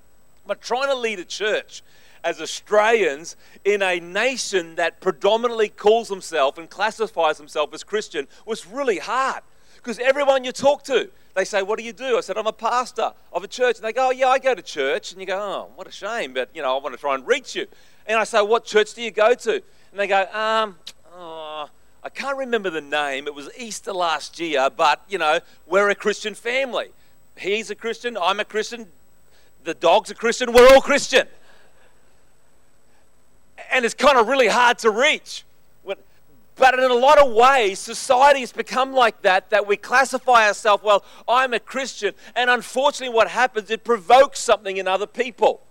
But 0.46 0.60
trying 0.60 0.88
to 0.88 0.94
lead 0.94 1.18
a 1.18 1.24
church 1.24 1.82
as 2.24 2.40
Australians 2.40 3.36
in 3.64 3.82
a 3.82 3.98
nation 4.00 4.76
that 4.76 5.00
predominantly 5.00 5.68
calls 5.68 6.08
himself 6.08 6.58
and 6.58 6.70
classifies 6.70 7.38
himself 7.38 7.74
as 7.74 7.82
Christian 7.84 8.28
was 8.46 8.66
really 8.66 8.98
hard. 8.98 9.42
Because 9.76 9.98
everyone 9.98 10.44
you 10.44 10.52
talk 10.52 10.84
to, 10.84 11.10
they 11.34 11.44
say, 11.44 11.62
What 11.62 11.78
do 11.78 11.84
you 11.84 11.92
do? 11.92 12.16
I 12.16 12.20
said, 12.20 12.36
I'm 12.36 12.46
a 12.46 12.52
pastor 12.52 13.12
of 13.32 13.42
a 13.42 13.48
church. 13.48 13.76
And 13.76 13.84
they 13.84 13.92
go, 13.92 14.08
oh, 14.08 14.10
Yeah, 14.10 14.28
I 14.28 14.38
go 14.38 14.54
to 14.54 14.62
church. 14.62 15.12
And 15.12 15.20
you 15.20 15.26
go, 15.26 15.38
Oh, 15.38 15.72
what 15.74 15.88
a 15.88 15.92
shame, 15.92 16.34
but 16.34 16.50
you 16.54 16.62
know, 16.62 16.76
I 16.76 16.80
want 16.80 16.94
to 16.94 17.00
try 17.00 17.14
and 17.14 17.26
reach 17.26 17.56
you. 17.56 17.66
And 18.06 18.18
I 18.18 18.24
say, 18.24 18.40
What 18.40 18.64
church 18.64 18.94
do 18.94 19.02
you 19.02 19.10
go 19.10 19.34
to? 19.34 19.54
And 19.54 19.62
they 19.94 20.06
go, 20.06 20.26
Um, 20.32 20.76
oh, 21.14 21.68
I 22.04 22.08
can't 22.08 22.36
remember 22.36 22.70
the 22.70 22.80
name. 22.80 23.26
It 23.26 23.34
was 23.34 23.48
Easter 23.56 23.92
last 23.92 24.38
year, 24.38 24.68
but 24.70 25.02
you 25.08 25.18
know, 25.18 25.40
we're 25.66 25.88
a 25.88 25.94
Christian 25.94 26.34
family. 26.34 26.90
He's 27.36 27.70
a 27.70 27.74
Christian, 27.74 28.16
I'm 28.16 28.40
a 28.40 28.44
Christian, 28.44 28.88
the 29.64 29.74
dog's 29.74 30.10
a 30.10 30.14
Christian, 30.14 30.52
we're 30.52 30.68
all 30.68 30.80
Christian. 30.80 31.26
And 33.70 33.84
it's 33.84 33.94
kind 33.94 34.18
of 34.18 34.28
really 34.28 34.48
hard 34.48 34.78
to 34.78 34.90
reach. 34.90 35.44
But 36.54 36.78
in 36.78 36.90
a 36.90 36.94
lot 36.94 37.18
of 37.18 37.32
ways, 37.32 37.78
society 37.78 38.40
has 38.40 38.52
become 38.52 38.92
like 38.92 39.22
that, 39.22 39.50
that 39.50 39.66
we 39.66 39.76
classify 39.76 40.46
ourselves, 40.46 40.84
well, 40.84 41.02
I'm 41.26 41.54
a 41.54 41.58
Christian. 41.58 42.14
And 42.36 42.50
unfortunately, 42.50 43.14
what 43.14 43.28
happens, 43.28 43.70
it 43.70 43.84
provokes 43.84 44.38
something 44.38 44.76
in 44.76 44.86
other 44.86 45.06
people 45.06 45.62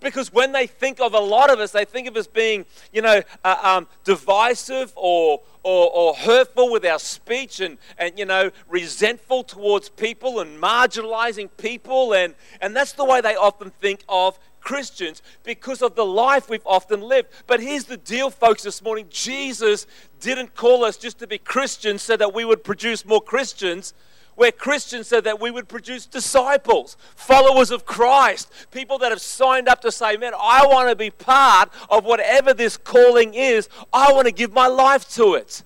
because 0.00 0.32
when 0.32 0.52
they 0.52 0.66
think 0.66 1.00
of 1.00 1.14
a 1.14 1.18
lot 1.18 1.50
of 1.50 1.58
us, 1.60 1.72
they 1.72 1.84
think 1.84 2.08
of 2.08 2.16
us 2.16 2.26
being, 2.26 2.64
you 2.92 3.02
know, 3.02 3.22
uh, 3.44 3.56
um, 3.62 3.88
divisive 4.04 4.92
or, 4.96 5.40
or, 5.62 5.90
or, 5.90 6.14
hurtful 6.14 6.70
with 6.70 6.84
our 6.84 6.98
speech 6.98 7.60
and, 7.60 7.78
and, 7.98 8.18
you 8.18 8.24
know, 8.24 8.50
resentful 8.68 9.44
towards 9.44 9.88
people 9.88 10.40
and 10.40 10.60
marginalizing 10.60 11.48
people. 11.56 12.14
And, 12.14 12.34
and 12.60 12.74
that's 12.74 12.92
the 12.92 13.04
way 13.04 13.20
they 13.20 13.36
often 13.36 13.70
think 13.70 14.02
of 14.08 14.38
Christians 14.60 15.22
because 15.42 15.82
of 15.82 15.94
the 15.94 16.04
life 16.04 16.48
we've 16.48 16.66
often 16.66 17.00
lived. 17.00 17.28
But 17.46 17.60
here's 17.60 17.84
the 17.84 17.96
deal, 17.96 18.30
folks, 18.30 18.62
this 18.62 18.82
morning 18.82 19.06
Jesus 19.10 19.86
didn't 20.20 20.54
call 20.54 20.84
us 20.84 20.96
just 20.96 21.18
to 21.18 21.26
be 21.26 21.38
Christians 21.38 22.02
so 22.02 22.16
that 22.16 22.32
we 22.32 22.44
would 22.44 22.64
produce 22.64 23.04
more 23.04 23.20
Christians. 23.20 23.92
We're 24.34 24.52
Christians 24.52 25.08
so 25.08 25.20
that 25.20 25.40
we 25.40 25.50
would 25.50 25.68
produce 25.68 26.06
disciples, 26.06 26.96
followers 27.14 27.70
of 27.70 27.84
Christ, 27.84 28.50
people 28.70 28.98
that 28.98 29.12
have 29.12 29.20
signed 29.20 29.68
up 29.68 29.82
to 29.82 29.92
say, 29.92 30.16
Man, 30.16 30.32
I 30.34 30.66
want 30.66 30.88
to 30.88 30.96
be 30.96 31.10
part 31.10 31.70
of 31.90 32.04
whatever 32.04 32.54
this 32.54 32.76
calling 32.76 33.34
is. 33.34 33.68
I 33.92 34.12
want 34.12 34.26
to 34.26 34.32
give 34.32 34.52
my 34.52 34.68
life 34.68 35.08
to 35.14 35.34
it. 35.34 35.62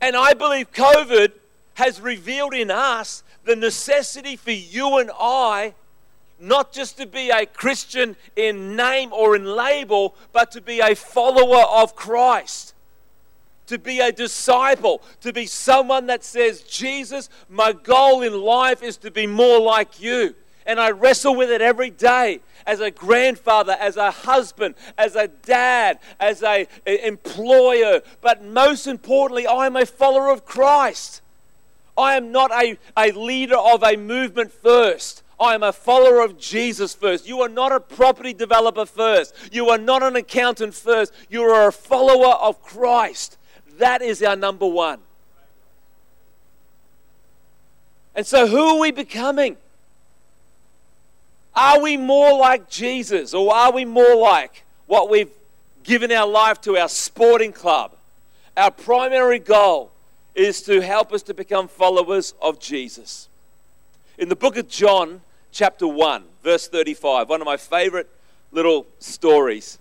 And 0.00 0.16
I 0.16 0.32
believe 0.32 0.72
COVID 0.72 1.32
has 1.74 2.00
revealed 2.00 2.54
in 2.54 2.70
us 2.70 3.22
the 3.44 3.54
necessity 3.54 4.36
for 4.36 4.50
you 4.50 4.98
and 4.98 5.10
I 5.18 5.74
not 6.40 6.72
just 6.72 6.96
to 6.98 7.06
be 7.06 7.30
a 7.30 7.46
Christian 7.46 8.16
in 8.34 8.74
name 8.74 9.12
or 9.12 9.36
in 9.36 9.44
label, 9.44 10.16
but 10.32 10.50
to 10.50 10.60
be 10.60 10.80
a 10.80 10.96
follower 10.96 11.64
of 11.64 11.94
Christ 11.94 12.71
to 13.66 13.78
be 13.78 14.00
a 14.00 14.12
disciple, 14.12 15.02
to 15.20 15.32
be 15.32 15.46
someone 15.46 16.06
that 16.06 16.24
says, 16.24 16.62
Jesus, 16.62 17.28
my 17.48 17.72
goal 17.72 18.22
in 18.22 18.40
life 18.40 18.82
is 18.82 18.96
to 18.98 19.10
be 19.10 19.26
more 19.26 19.60
like 19.60 20.00
you. 20.00 20.34
And 20.66 20.78
I 20.80 20.90
wrestle 20.90 21.34
with 21.34 21.50
it 21.50 21.60
every 21.60 21.90
day 21.90 22.40
as 22.66 22.80
a 22.80 22.90
grandfather, 22.90 23.76
as 23.78 23.96
a 23.96 24.10
husband, 24.10 24.74
as 24.96 25.16
a 25.16 25.28
dad, 25.28 25.98
as 26.20 26.42
a, 26.42 26.68
employer. 26.86 28.02
But 28.20 28.44
most 28.44 28.86
importantly, 28.86 29.46
I 29.46 29.66
am 29.66 29.76
a 29.76 29.86
follower 29.86 30.30
of 30.30 30.44
Christ. 30.44 31.20
I 31.96 32.16
am 32.16 32.32
not 32.32 32.50
a, 32.52 32.78
a 32.96 33.10
leader 33.12 33.56
of 33.56 33.82
a 33.82 33.96
movement 33.96 34.52
first. 34.52 35.22
I 35.38 35.54
am 35.54 35.62
a 35.62 35.72
follower 35.72 36.20
of 36.22 36.38
Jesus 36.38 36.94
first. 36.94 37.26
You 37.26 37.40
are 37.42 37.48
not 37.48 37.72
a 37.72 37.80
property 37.80 38.32
developer 38.32 38.86
first. 38.86 39.34
You 39.50 39.70
are 39.70 39.78
not 39.78 40.02
an 40.02 40.14
accountant 40.14 40.74
first. 40.74 41.12
You 41.28 41.42
are 41.42 41.68
a 41.68 41.72
follower 41.72 42.34
of 42.34 42.62
Christ. 42.62 43.38
That 43.82 44.00
is 44.00 44.22
our 44.22 44.36
number 44.36 44.64
one. 44.64 45.00
And 48.14 48.24
so, 48.24 48.46
who 48.46 48.60
are 48.60 48.78
we 48.78 48.92
becoming? 48.92 49.56
Are 51.52 51.80
we 51.80 51.96
more 51.96 52.38
like 52.38 52.70
Jesus 52.70 53.34
or 53.34 53.52
are 53.52 53.72
we 53.72 53.84
more 53.84 54.14
like 54.14 54.62
what 54.86 55.10
we've 55.10 55.32
given 55.82 56.12
our 56.12 56.28
life 56.28 56.60
to, 56.60 56.76
our 56.76 56.88
sporting 56.88 57.52
club? 57.52 57.90
Our 58.56 58.70
primary 58.70 59.40
goal 59.40 59.90
is 60.36 60.62
to 60.62 60.80
help 60.80 61.12
us 61.12 61.24
to 61.24 61.34
become 61.34 61.66
followers 61.66 62.34
of 62.40 62.60
Jesus. 62.60 63.26
In 64.16 64.28
the 64.28 64.36
book 64.36 64.56
of 64.56 64.68
John, 64.68 65.22
chapter 65.50 65.88
1, 65.88 66.22
verse 66.44 66.68
35, 66.68 67.28
one 67.28 67.40
of 67.40 67.46
my 67.46 67.56
favorite 67.56 68.08
little 68.52 68.86
stories. 69.00 69.80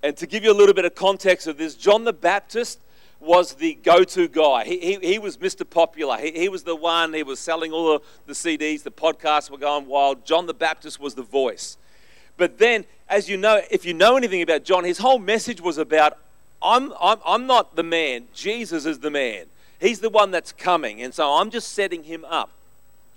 And 0.00 0.16
to 0.18 0.28
give 0.28 0.44
you 0.44 0.52
a 0.52 0.54
little 0.54 0.76
bit 0.76 0.84
of 0.84 0.94
context 0.94 1.48
of 1.48 1.58
this, 1.58 1.74
John 1.74 2.04
the 2.04 2.12
Baptist 2.12 2.78
was 3.22 3.54
the 3.54 3.74
go 3.74 4.04
to 4.04 4.28
guy. 4.28 4.64
He, 4.64 4.78
he, 4.78 4.98
he, 5.12 5.18
was 5.18 5.36
Mr. 5.36 5.68
Popular. 5.68 6.16
He, 6.18 6.32
he 6.32 6.48
was 6.48 6.64
the 6.64 6.76
one, 6.76 7.14
he 7.14 7.22
was 7.22 7.38
selling 7.38 7.72
all 7.72 7.92
the, 7.94 8.00
the 8.26 8.32
CDs, 8.32 8.82
the 8.82 8.90
podcasts 8.90 9.50
were 9.50 9.58
going 9.58 9.86
wild. 9.86 10.24
John 10.24 10.46
the 10.46 10.54
Baptist 10.54 10.98
was 11.00 11.14
the 11.14 11.22
voice. 11.22 11.76
But 12.36 12.58
then, 12.58 12.84
as 13.08 13.28
you 13.28 13.36
know, 13.36 13.60
if 13.70 13.84
you 13.84 13.94
know 13.94 14.16
anything 14.16 14.42
about 14.42 14.64
John, 14.64 14.84
his 14.84 14.98
whole 14.98 15.18
message 15.18 15.60
was 15.60 15.78
about 15.78 16.18
I'm, 16.62 16.92
I'm, 17.00 17.18
I'm 17.26 17.46
not 17.46 17.76
the 17.76 17.82
man, 17.82 18.26
Jesus 18.34 18.86
is 18.86 19.00
the 19.00 19.10
man. 19.10 19.46
He's 19.80 20.00
the 20.00 20.10
one 20.10 20.30
that's 20.30 20.52
coming. 20.52 21.02
And 21.02 21.12
so 21.12 21.32
I'm 21.32 21.50
just 21.50 21.72
setting 21.72 22.04
him 22.04 22.24
up. 22.24 22.50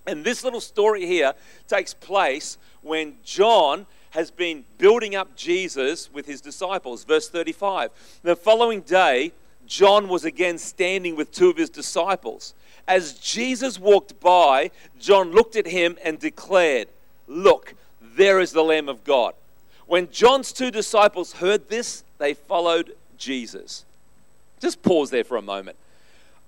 And 0.08 0.24
this 0.24 0.44
little 0.44 0.62
story 0.62 1.06
here 1.06 1.34
takes 1.68 1.94
place 1.94 2.58
when 2.82 3.16
John 3.24 3.86
has 4.12 4.32
been 4.32 4.66
building 4.78 5.16
up 5.16 5.36
Jesus 5.36 6.12
with 6.12 6.26
his 6.26 6.42
disciples. 6.42 7.04
Verse 7.04 7.30
35. 7.30 7.92
The 8.24 8.36
following 8.36 8.82
day, 8.82 9.32
John 9.68 10.08
was 10.08 10.26
again 10.26 10.58
standing 10.58 11.16
with 11.16 11.32
two 11.32 11.50
of 11.50 11.58
his 11.58 11.70
disciples. 11.70 12.54
As 12.88 13.14
Jesus 13.14 13.80
walked 13.80 14.20
by, 14.20 14.72
John 15.00 15.32
looked 15.32 15.56
at 15.56 15.68
him 15.68 15.98
and 16.04 16.20
declared, 16.20 16.88
Look, 17.28 17.74
there 18.02 18.40
is 18.40 18.52
the 18.52 18.64
Lamb 18.64 18.88
of 18.88 19.04
God. 19.04 19.34
When 19.88 20.10
John's 20.12 20.52
two 20.52 20.72
disciples 20.72 21.34
heard 21.34 21.70
this, 21.70 22.04
they 22.18 22.34
followed 22.34 22.96
Jesus. 23.18 23.86
Just 24.60 24.82
pause 24.82 25.10
there 25.10 25.24
for 25.24 25.38
a 25.38 25.42
moment. 25.42 25.78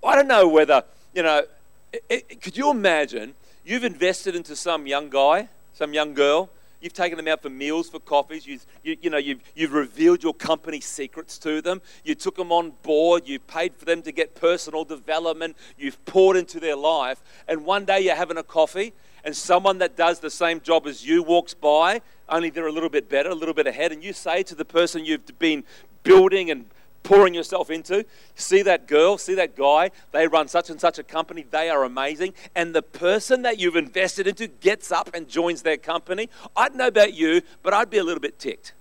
I 0.03 0.15
don't 0.15 0.27
know 0.27 0.47
whether, 0.47 0.83
you 1.13 1.23
know, 1.23 1.43
it, 1.91 2.03
it, 2.09 2.41
could 2.41 2.57
you 2.57 2.69
imagine 2.71 3.33
you've 3.65 3.83
invested 3.83 4.35
into 4.35 4.55
some 4.55 4.87
young 4.87 5.09
guy, 5.09 5.49
some 5.73 5.93
young 5.93 6.13
girl, 6.13 6.49
You've 6.79 6.93
taken 6.93 7.17
them 7.17 7.27
out 7.27 7.41
for 7.41 7.49
meals, 7.49 7.89
for 7.89 7.99
coffees. 7.99 8.45
You've, 8.45 8.65
you, 8.83 8.97
you 9.01 9.09
know, 9.09 9.17
you've, 9.17 9.41
you've 9.55 9.73
revealed 9.73 10.23
your 10.23 10.33
company 10.33 10.79
secrets 10.79 11.37
to 11.39 11.61
them. 11.61 11.81
You 12.03 12.15
took 12.15 12.35
them 12.35 12.51
on 12.51 12.73
board. 12.83 13.27
You 13.27 13.39
paid 13.39 13.75
for 13.75 13.85
them 13.85 14.01
to 14.03 14.11
get 14.11 14.35
personal 14.35 14.83
development. 14.83 15.57
You've 15.77 16.03
poured 16.05 16.37
into 16.37 16.59
their 16.59 16.75
life. 16.75 17.21
And 17.47 17.65
one 17.65 17.85
day 17.85 18.01
you're 18.01 18.15
having 18.15 18.37
a 18.37 18.43
coffee, 18.43 18.93
and 19.23 19.35
someone 19.35 19.79
that 19.79 19.97
does 19.97 20.19
the 20.19 20.29
same 20.29 20.61
job 20.61 20.87
as 20.87 21.05
you 21.05 21.23
walks 21.23 21.53
by, 21.53 22.01
only 22.29 22.49
they're 22.49 22.67
a 22.67 22.71
little 22.71 22.89
bit 22.89 23.09
better, 23.09 23.29
a 23.29 23.35
little 23.35 23.53
bit 23.53 23.67
ahead, 23.67 23.91
and 23.91 24.03
you 24.03 24.13
say 24.13 24.43
to 24.43 24.55
the 24.55 24.65
person 24.65 25.03
you've 25.03 25.39
been 25.39 25.63
building 26.03 26.51
and 26.51 26.65
pouring 27.07 27.33
yourself 27.33 27.69
into. 27.69 28.05
See 28.35 28.61
that 28.63 28.85
girl, 28.85 29.17
see 29.17 29.33
that 29.35 29.55
guy, 29.55 29.91
they 30.11 30.27
run 30.27 30.49
such 30.49 30.69
and 30.69 30.79
such 30.79 30.99
a 30.99 31.03
company, 31.03 31.45
they 31.49 31.69
are 31.69 31.85
amazing. 31.85 32.33
And 32.53 32.75
the 32.75 32.81
person 32.81 33.43
that 33.43 33.57
you've 33.57 33.77
invested 33.77 34.27
into 34.27 34.47
gets 34.47 34.91
up 34.91 35.09
and 35.13 35.29
joins 35.29 35.61
their 35.61 35.77
company. 35.77 36.29
I 36.55 36.67
don't 36.67 36.77
know 36.77 36.87
about 36.87 37.13
you, 37.13 37.41
but 37.63 37.73
I'd 37.73 37.89
be 37.89 37.97
a 37.97 38.03
little 38.03 38.19
bit 38.19 38.39
ticked. 38.39 38.73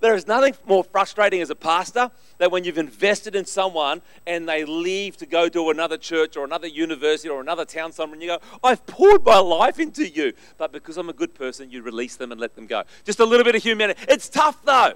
There 0.00 0.14
is 0.14 0.26
nothing 0.26 0.54
more 0.66 0.82
frustrating 0.82 1.42
as 1.42 1.50
a 1.50 1.54
pastor 1.54 2.10
than 2.38 2.50
when 2.50 2.64
you've 2.64 2.78
invested 2.78 3.36
in 3.36 3.44
someone 3.44 4.00
and 4.26 4.48
they 4.48 4.64
leave 4.64 5.18
to 5.18 5.26
go 5.26 5.50
to 5.50 5.68
another 5.68 5.98
church 5.98 6.36
or 6.36 6.44
another 6.44 6.66
university 6.66 7.28
or 7.28 7.42
another 7.42 7.66
town 7.66 7.92
somewhere 7.92 8.14
and 8.14 8.22
you 8.22 8.28
go, 8.28 8.38
I've 8.64 8.84
poured 8.86 9.22
my 9.22 9.38
life 9.38 9.78
into 9.78 10.08
you. 10.08 10.32
But 10.56 10.72
because 10.72 10.96
I'm 10.96 11.10
a 11.10 11.12
good 11.12 11.34
person, 11.34 11.70
you 11.70 11.82
release 11.82 12.16
them 12.16 12.32
and 12.32 12.40
let 12.40 12.56
them 12.56 12.66
go. 12.66 12.82
Just 13.04 13.20
a 13.20 13.24
little 13.24 13.44
bit 13.44 13.54
of 13.54 13.62
humanity. 13.62 14.00
It's 14.08 14.30
tough 14.30 14.64
though. 14.64 14.94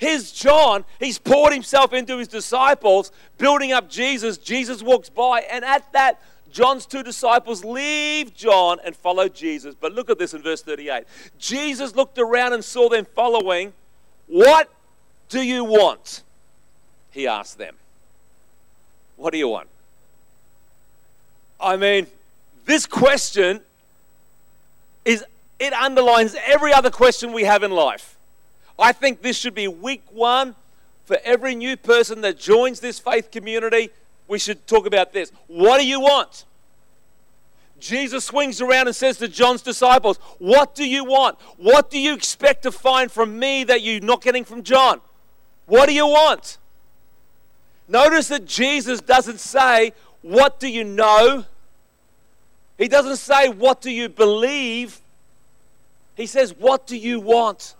Here's 0.00 0.32
John. 0.32 0.86
He's 0.98 1.18
poured 1.18 1.52
himself 1.52 1.92
into 1.92 2.16
his 2.16 2.26
disciples, 2.26 3.12
building 3.36 3.70
up 3.70 3.90
Jesus. 3.90 4.38
Jesus 4.38 4.82
walks 4.82 5.10
by, 5.10 5.40
and 5.40 5.62
at 5.62 5.92
that, 5.92 6.22
John's 6.50 6.86
two 6.86 7.02
disciples 7.02 7.66
leave 7.66 8.34
John 8.34 8.78
and 8.82 8.96
follow 8.96 9.28
Jesus. 9.28 9.74
But 9.78 9.92
look 9.92 10.08
at 10.08 10.18
this 10.18 10.32
in 10.32 10.40
verse 10.40 10.62
38. 10.62 11.04
Jesus 11.38 11.94
looked 11.94 12.18
around 12.18 12.54
and 12.54 12.64
saw 12.64 12.88
them 12.88 13.04
following. 13.14 13.74
What 14.26 14.70
do 15.28 15.42
you 15.42 15.64
want? 15.64 16.22
He 17.10 17.26
asked 17.26 17.58
them. 17.58 17.76
What 19.16 19.32
do 19.32 19.38
you 19.38 19.48
want? 19.48 19.68
I 21.60 21.76
mean, 21.76 22.06
this 22.64 22.86
question 22.86 23.60
is 25.04 25.22
it 25.58 25.74
underlines 25.74 26.34
every 26.46 26.72
other 26.72 26.90
question 26.90 27.34
we 27.34 27.44
have 27.44 27.62
in 27.62 27.70
life. 27.70 28.16
I 28.80 28.92
think 28.92 29.22
this 29.22 29.36
should 29.36 29.54
be 29.54 29.68
week 29.68 30.02
one 30.10 30.54
for 31.04 31.18
every 31.24 31.54
new 31.54 31.76
person 31.76 32.22
that 32.22 32.38
joins 32.38 32.80
this 32.80 32.98
faith 32.98 33.30
community. 33.30 33.90
We 34.26 34.38
should 34.38 34.66
talk 34.66 34.86
about 34.86 35.12
this. 35.12 35.32
What 35.48 35.78
do 35.78 35.86
you 35.86 36.00
want? 36.00 36.44
Jesus 37.80 38.26
swings 38.26 38.60
around 38.60 38.86
and 38.86 38.94
says 38.94 39.18
to 39.18 39.28
John's 39.28 39.62
disciples, 39.62 40.18
What 40.38 40.74
do 40.74 40.88
you 40.88 41.04
want? 41.04 41.38
What 41.56 41.90
do 41.90 41.98
you 41.98 42.14
expect 42.14 42.62
to 42.62 42.72
find 42.72 43.10
from 43.10 43.38
me 43.38 43.64
that 43.64 43.82
you're 43.82 44.00
not 44.00 44.22
getting 44.22 44.44
from 44.44 44.62
John? 44.62 45.00
What 45.66 45.86
do 45.86 45.94
you 45.94 46.06
want? 46.06 46.58
Notice 47.88 48.28
that 48.28 48.46
Jesus 48.46 49.00
doesn't 49.00 49.40
say, 49.40 49.92
What 50.22 50.60
do 50.60 50.68
you 50.68 50.84
know? 50.84 51.44
He 52.78 52.86
doesn't 52.88 53.16
say, 53.16 53.48
What 53.48 53.80
do 53.80 53.90
you 53.90 54.08
believe? 54.08 55.00
He 56.16 56.26
says, 56.26 56.54
What 56.56 56.86
do 56.86 56.96
you 56.96 57.18
want? 57.18 57.74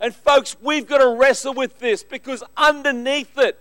And 0.00 0.14
folks, 0.14 0.56
we've 0.62 0.86
got 0.86 0.98
to 0.98 1.08
wrestle 1.08 1.54
with 1.54 1.78
this 1.78 2.02
because 2.02 2.42
underneath 2.56 3.36
it, 3.38 3.58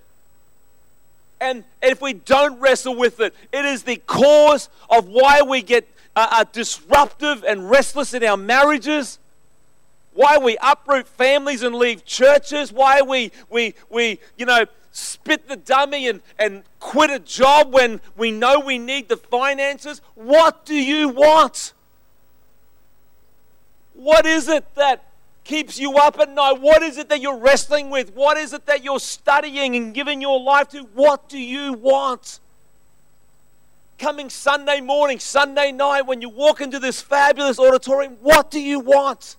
and 1.39 1.63
if 1.81 2.01
we 2.01 2.13
don't 2.13 2.59
wrestle 2.59 2.95
with 2.95 3.19
it, 3.19 3.33
it 3.51 3.65
is 3.65 3.83
the 3.83 3.97
cause 4.07 4.69
of 4.89 5.07
why 5.07 5.41
we 5.41 5.61
get 5.61 5.87
uh, 6.15 6.27
uh, 6.31 6.45
disruptive 6.51 7.43
and 7.43 7.69
restless 7.69 8.13
in 8.13 8.23
our 8.23 8.37
marriages, 8.37 9.19
why 10.13 10.37
we 10.37 10.57
uproot 10.61 11.07
families 11.07 11.61
and 11.61 11.75
leave 11.75 12.05
churches, 12.05 12.71
why 12.71 13.01
we, 13.01 13.31
we, 13.51 13.75
we 13.89 14.19
you 14.35 14.45
know, 14.45 14.65
spit 14.91 15.47
the 15.47 15.55
dummy 15.55 16.07
and, 16.07 16.21
and 16.39 16.63
quit 16.79 17.11
a 17.11 17.19
job 17.19 17.71
when 17.71 18.01
we 18.15 18.31
know 18.31 18.59
we 18.59 18.79
need 18.79 19.09
the 19.09 19.17
finances. 19.17 20.01
What 20.15 20.65
do 20.65 20.73
you 20.73 21.09
want? 21.09 21.73
What 23.93 24.25
is 24.25 24.47
it 24.47 24.65
that 24.73 25.06
keeps 25.47 25.79
you 25.79 25.97
up 25.97 26.19
at 26.19 26.29
night? 26.29 26.59
What 26.59 26.83
is 26.83 26.97
it 26.97 27.09
that 27.09 27.21
you're 27.21 27.37
wrestling 27.37 27.89
with? 27.89 28.13
What 28.13 28.37
is 28.37 28.53
it 28.53 28.65
that 28.65 28.83
you're 28.83 28.99
studying 28.99 29.75
and 29.75 29.93
giving 29.93 30.21
your 30.21 30.39
life 30.39 30.67
to? 30.69 30.79
What 30.93 31.29
do 31.29 31.39
you 31.39 31.73
want? 31.73 32.39
Coming 33.97 34.29
Sunday 34.29 34.81
morning, 34.81 35.19
Sunday 35.19 35.71
night, 35.71 36.01
when 36.01 36.21
you 36.21 36.29
walk 36.29 36.61
into 36.61 36.79
this 36.79 37.01
fabulous 37.01 37.57
auditorium, 37.57 38.17
what 38.21 38.51
do 38.51 38.59
you 38.59 38.79
want? 38.79 39.37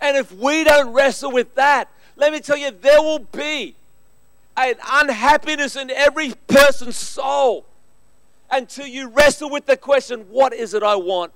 And 0.00 0.16
if 0.16 0.32
we 0.32 0.64
don't 0.64 0.94
wrestle 0.94 1.32
with 1.32 1.54
that, 1.56 1.88
let 2.16 2.32
me 2.32 2.40
tell 2.40 2.56
you, 2.56 2.70
there 2.70 3.02
will 3.02 3.18
be 3.18 3.74
an 4.56 4.76
unhappiness 4.90 5.76
in 5.76 5.90
every 5.90 6.34
person's 6.46 6.96
soul 6.96 7.66
until 8.50 8.86
you 8.86 9.08
wrestle 9.08 9.50
with 9.50 9.66
the 9.66 9.76
question 9.76 10.20
what 10.30 10.54
is 10.54 10.72
it 10.72 10.82
I 10.82 10.94
want? 10.94 11.32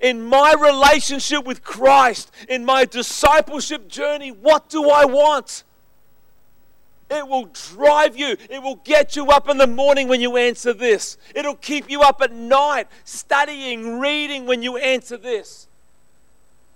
In 0.00 0.22
my 0.24 0.52
relationship 0.52 1.44
with 1.44 1.64
Christ, 1.64 2.30
in 2.48 2.64
my 2.64 2.84
discipleship 2.84 3.88
journey, 3.88 4.30
what 4.30 4.68
do 4.68 4.90
I 4.90 5.04
want? 5.04 5.64
It 7.10 7.26
will 7.26 7.46
drive 7.46 8.16
you. 8.16 8.36
It 8.50 8.62
will 8.62 8.76
get 8.84 9.16
you 9.16 9.28
up 9.28 9.48
in 9.48 9.56
the 9.56 9.66
morning 9.66 10.08
when 10.08 10.20
you 10.20 10.36
answer 10.36 10.72
this. 10.72 11.16
It'll 11.34 11.54
keep 11.56 11.90
you 11.90 12.02
up 12.02 12.20
at 12.20 12.32
night 12.32 12.86
studying, 13.04 13.98
reading 13.98 14.46
when 14.46 14.62
you 14.62 14.76
answer 14.76 15.16
this. 15.16 15.66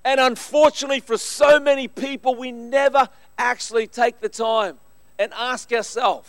And 0.05 0.19
unfortunately, 0.19 1.01
for 1.01 1.17
so 1.19 1.61
many 1.61 1.87
people, 1.87 2.35
we 2.35 2.51
never 2.51 3.09
actually 3.39 3.87
take 3.87 4.21
the 4.21 4.29
time 4.29 4.79
and 5.19 5.33
ask 5.35 5.73
ourselves, 5.73 6.29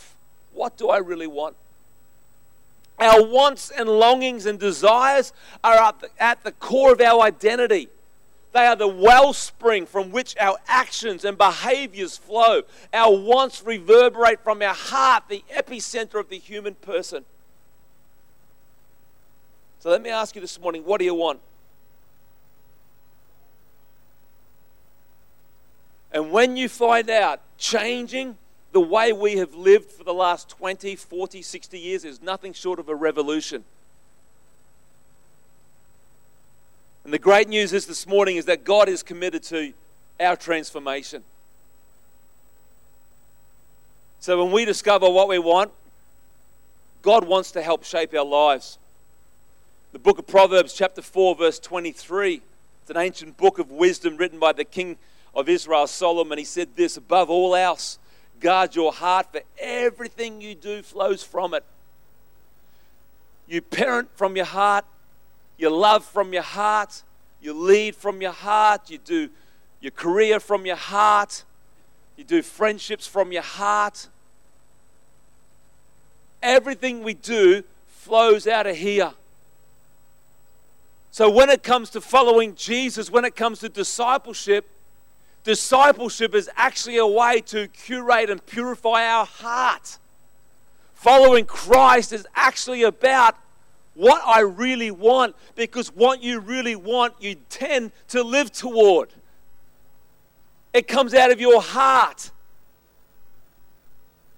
what 0.52 0.76
do 0.76 0.90
I 0.90 0.98
really 0.98 1.26
want? 1.26 1.56
Our 2.98 3.24
wants 3.24 3.70
and 3.70 3.88
longings 3.88 4.46
and 4.46 4.58
desires 4.58 5.32
are 5.62 5.94
at 6.18 6.44
the, 6.44 6.52
core 6.52 6.92
of 6.92 7.00
our 7.00 7.22
identity. 7.22 7.88
They 8.52 8.66
are 8.66 8.76
the 8.76 8.86
wellspring 8.86 9.86
from 9.86 10.12
which 10.12 10.36
our 10.38 10.58
actions 10.68 11.24
and 11.24 11.36
behaviors 11.36 12.16
flow. 12.16 12.62
Our 12.92 13.18
wants 13.18 13.64
reverberate 13.64 14.44
from 14.44 14.62
our 14.62 14.74
heart, 14.74 15.24
the 15.28 15.42
epicenter 15.52 16.20
of 16.20 16.28
the 16.28 16.38
human 16.38 16.76
person. 16.76 17.24
So 19.80 19.90
let 19.90 20.00
me 20.00 20.10
ask 20.10 20.36
you 20.36 20.40
this 20.40 20.58
morning 20.60 20.84
what 20.84 20.98
do 20.98 21.04
you 21.04 21.14
want? 21.14 21.40
And 26.12 26.30
when 26.30 26.56
you 26.56 26.68
find 26.68 27.10
out 27.10 27.40
changing 27.58 28.38
the 28.74 28.80
way 28.80 29.12
we 29.12 29.36
have 29.36 29.54
lived 29.54 29.92
for 29.92 30.02
the 30.02 30.12
last 30.12 30.48
20, 30.48 30.96
40, 30.96 31.42
60 31.42 31.78
years 31.78 32.04
is 32.04 32.20
nothing 32.20 32.52
short 32.52 32.80
of 32.80 32.88
a 32.88 32.94
revolution. 32.94 33.62
And 37.04 37.14
the 37.14 37.20
great 37.20 37.48
news 37.48 37.72
is 37.72 37.86
this 37.86 38.04
morning 38.04 38.36
is 38.36 38.46
that 38.46 38.64
God 38.64 38.88
is 38.88 39.04
committed 39.04 39.44
to 39.44 39.72
our 40.18 40.34
transformation. 40.34 41.22
So 44.18 44.42
when 44.42 44.52
we 44.52 44.64
discover 44.64 45.08
what 45.08 45.28
we 45.28 45.38
want, 45.38 45.70
God 47.02 47.28
wants 47.28 47.52
to 47.52 47.62
help 47.62 47.84
shape 47.84 48.12
our 48.12 48.24
lives. 48.24 48.78
The 49.92 50.00
book 50.00 50.18
of 50.18 50.26
Proverbs, 50.26 50.74
chapter 50.74 51.00
4, 51.00 51.36
verse 51.36 51.60
23, 51.60 52.42
it's 52.80 52.90
an 52.90 52.96
ancient 52.96 53.36
book 53.36 53.60
of 53.60 53.70
wisdom 53.70 54.16
written 54.16 54.40
by 54.40 54.50
the 54.50 54.64
king 54.64 54.96
of 55.32 55.48
Israel, 55.48 55.86
Solomon. 55.86 56.32
And 56.32 56.38
he 56.40 56.44
said 56.44 56.70
this 56.74 56.96
above 56.96 57.30
all 57.30 57.54
else, 57.54 58.00
guard 58.40 58.74
your 58.74 58.92
heart, 58.92 59.32
for 59.32 59.40
everything 59.58 60.40
you 60.40 60.54
do 60.54 60.82
flows 60.82 61.22
from 61.22 61.54
it. 61.54 61.64
You 63.46 63.60
parent 63.60 64.08
from 64.16 64.36
your 64.36 64.44
heart, 64.46 64.84
you 65.58 65.70
love 65.70 66.04
from 66.04 66.32
your 66.32 66.42
heart, 66.42 67.02
you 67.40 67.52
lead 67.52 67.94
from 67.94 68.22
your 68.22 68.32
heart, 68.32 68.90
you 68.90 68.98
do 68.98 69.28
your 69.80 69.90
career 69.90 70.40
from 70.40 70.64
your 70.64 70.76
heart, 70.76 71.44
you 72.16 72.24
do 72.24 72.42
friendships 72.42 73.06
from 73.06 73.32
your 73.32 73.42
heart. 73.42 74.08
Everything 76.42 77.02
we 77.02 77.14
do 77.14 77.64
flows 77.88 78.46
out 78.46 78.66
of 78.66 78.76
here. 78.76 79.12
So, 81.10 81.30
when 81.30 81.48
it 81.48 81.62
comes 81.62 81.90
to 81.90 82.00
following 82.00 82.54
Jesus, 82.54 83.10
when 83.10 83.24
it 83.24 83.36
comes 83.36 83.60
to 83.60 83.68
discipleship, 83.68 84.68
discipleship 85.44 86.34
is 86.34 86.50
actually 86.56 86.96
a 86.96 87.06
way 87.06 87.40
to 87.42 87.68
curate 87.68 88.30
and 88.30 88.44
purify 88.44 89.06
our 89.06 89.26
heart. 89.26 89.98
Following 90.94 91.44
Christ 91.44 92.12
is 92.12 92.26
actually 92.34 92.82
about 92.82 93.36
what 93.94 94.22
I 94.26 94.40
really 94.40 94.90
want 94.90 95.36
because 95.54 95.88
what 95.94 96.22
you 96.22 96.40
really 96.40 96.74
want, 96.74 97.14
you 97.20 97.36
tend 97.50 97.92
to 98.08 98.22
live 98.22 98.50
toward. 98.50 99.10
It 100.72 100.88
comes 100.88 101.14
out 101.14 101.30
of 101.30 101.40
your 101.40 101.62
heart. 101.62 102.30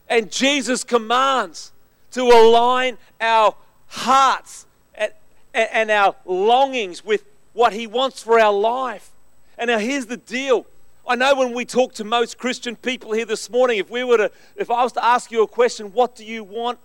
And 0.08 0.30
Jesus 0.30 0.84
commands 0.84 1.72
to 2.12 2.22
align 2.22 2.98
our 3.20 3.54
hearts 3.86 4.66
and, 4.94 5.12
and 5.54 5.90
our 5.90 6.14
longings 6.24 7.04
with 7.04 7.24
what 7.52 7.72
He 7.72 7.86
wants 7.86 8.22
for 8.22 8.38
our 8.38 8.52
life. 8.52 9.10
And 9.56 9.68
now 9.68 9.78
here's 9.78 10.06
the 10.06 10.18
deal. 10.18 10.66
I 11.08 11.14
know 11.14 11.36
when 11.36 11.54
we 11.54 11.64
talk 11.64 11.94
to 11.94 12.04
most 12.04 12.36
Christian 12.36 12.74
people 12.74 13.12
here 13.12 13.24
this 13.24 13.48
morning, 13.48 13.78
if 13.78 13.88
we 13.88 14.02
were 14.02 14.16
to, 14.16 14.30
if 14.56 14.70
I 14.70 14.82
was 14.82 14.92
to 14.92 15.04
ask 15.04 15.30
you 15.30 15.42
a 15.42 15.46
question, 15.46 15.92
what 15.92 16.16
do 16.16 16.24
you 16.24 16.42
want? 16.42 16.78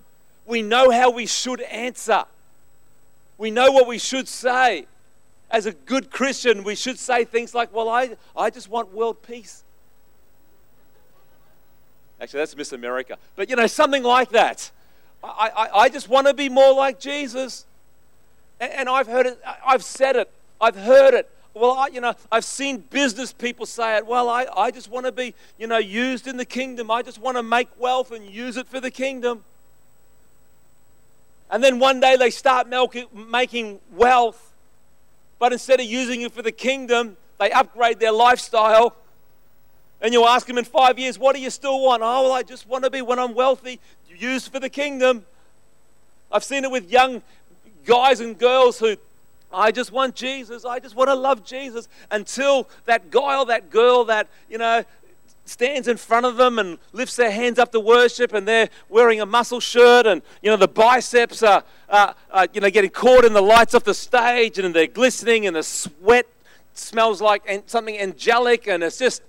We 0.46 0.62
know 0.62 0.92
how 0.92 1.10
we 1.10 1.26
should 1.26 1.62
answer. 1.62 2.26
We 3.38 3.50
know 3.50 3.72
what 3.72 3.88
we 3.88 3.98
should 3.98 4.28
say. 4.28 4.86
As 5.50 5.66
a 5.66 5.72
good 5.72 6.12
Christian, 6.12 6.64
we 6.64 6.76
should 6.76 7.00
say 7.00 7.26
things 7.26 7.56
like, 7.56 7.74
Well, 7.74 7.90
I, 7.90 8.16
I 8.38 8.50
just 8.52 8.70
want 8.70 8.94
world 8.94 9.22
peace. 9.24 9.64
Actually, 12.22 12.42
that's 12.42 12.56
Miss 12.56 12.72
America. 12.72 13.18
But, 13.36 13.50
you 13.50 13.56
know, 13.56 13.66
something 13.66 14.04
like 14.04 14.30
that. 14.30 14.70
I, 15.24 15.50
I, 15.56 15.80
I 15.82 15.90
just 15.90 16.08
want 16.08 16.28
to 16.28 16.34
be 16.34 16.50
more 16.50 16.74
like 16.74 17.00
Jesus. 17.00 17.66
And, 18.60 18.72
and 18.72 18.90
I've 18.90 19.08
heard 19.08 19.26
it, 19.26 19.42
I've 19.66 19.84
said 19.84 20.16
it, 20.16 20.30
I've 20.62 20.76
heard 20.76 21.16
it. 21.16 21.30
Well, 21.54 21.72
I, 21.72 21.88
you 21.88 22.00
know, 22.00 22.14
I've 22.32 22.46
seen 22.46 22.78
business 22.78 23.34
people 23.34 23.66
say 23.66 23.98
it. 23.98 24.06
Well, 24.06 24.30
I, 24.30 24.48
I 24.56 24.72
just 24.72 24.90
want 24.90 25.06
to 25.06 25.12
be, 25.12 25.34
you 25.58 25.68
know, 25.68 25.78
used 25.78 26.28
in 26.28 26.38
the 26.38 26.46
kingdom. 26.46 26.90
I 26.90 27.02
just 27.02 27.20
want 27.20 27.38
to 27.38 27.44
make 27.44 27.68
wealth 27.78 28.12
and 28.12 28.30
use 28.30 28.56
it 28.56 28.68
for 28.68 28.80
the 28.80 28.92
kingdom. 28.92 29.44
And 31.50 31.62
then 31.62 31.80
one 31.80 32.00
day 32.00 32.16
they 32.16 32.30
start 32.30 32.68
making 33.14 33.80
wealth, 33.92 34.54
but 35.38 35.52
instead 35.52 35.82
of 35.82 35.86
using 35.86 36.22
it 36.22 36.32
for 36.32 36.42
the 36.42 36.52
kingdom, 36.52 37.18
they 37.40 37.52
upgrade 37.52 38.00
their 38.00 38.14
lifestyle. 38.14 38.96
And 40.02 40.14
you 40.14 40.26
ask 40.26 40.48
them 40.48 40.58
in 40.58 40.64
five 40.64 40.98
years, 40.98 41.20
what 41.20 41.36
do 41.36 41.42
you 41.42 41.50
still 41.50 41.82
want? 41.82 42.02
Oh, 42.02 42.24
well, 42.24 42.32
I 42.32 42.44
just 42.44 42.68
want 42.68 42.86
to 42.86 42.90
be, 42.90 43.02
when 43.02 43.20
I'm 43.20 43.36
wealthy, 43.36 43.80
used 44.18 44.52
for 44.52 44.60
the 44.60 44.70
kingdom. 44.70 45.26
I've 46.32 46.44
seen 46.44 46.64
it 46.64 46.72
with 46.72 46.90
young 46.90 47.22
guys 47.86 48.22
and 48.22 48.38
girls 48.38 48.80
who, 48.80 48.96
I 49.54 49.72
just 49.72 49.92
want 49.92 50.16
Jesus. 50.16 50.66
I 50.66 50.80
just 50.80 50.96
want 50.96 51.10
to 51.10 51.16
love 51.16 51.44
Jesus 51.44 51.88
until 52.10 52.68
that 52.86 53.12
guy 53.12 53.38
or 53.38 53.46
that 53.46 53.70
girl 53.70 54.06
that, 54.06 54.28
you 54.50 54.58
know, 54.58 54.84
stands 55.46 55.88
in 55.88 55.98
front 55.98 56.26
of 56.26 56.38
them 56.38 56.60
and 56.60 56.78
lifts 56.94 57.16
their 57.16 57.32
hands 57.32 57.60
up 57.60 57.72
to 57.72 57.80
worship 57.80 58.34
and 58.34 58.48
they're 58.48 58.70
wearing 58.90 59.22
a 59.22 59.26
muscle 59.26 59.60
shirt 59.60 60.06
and 60.06 60.22
you 60.42 60.50
know 60.50 60.58
the 60.58 60.68
biceps 60.68 61.44
are, 61.44 61.64
uh, 61.90 62.14
uh, 62.32 62.48
you 62.54 62.62
know 62.62 62.70
getting 62.70 62.90
caught 62.90 63.26
in 63.26 63.34
the 63.34 63.42
lights 63.42 63.74
off 63.76 63.84
the 63.84 63.94
stage 63.94 64.58
and 64.60 64.74
they're 64.74 64.88
glistening 64.88 65.48
and 65.48 65.56
the 65.56 65.64
sweat 65.64 66.28
smells 66.74 67.22
like 67.22 67.64
something 67.66 67.98
angelic 67.98 68.68
and 68.68 68.84
it's 68.84 68.98
just 68.98 69.22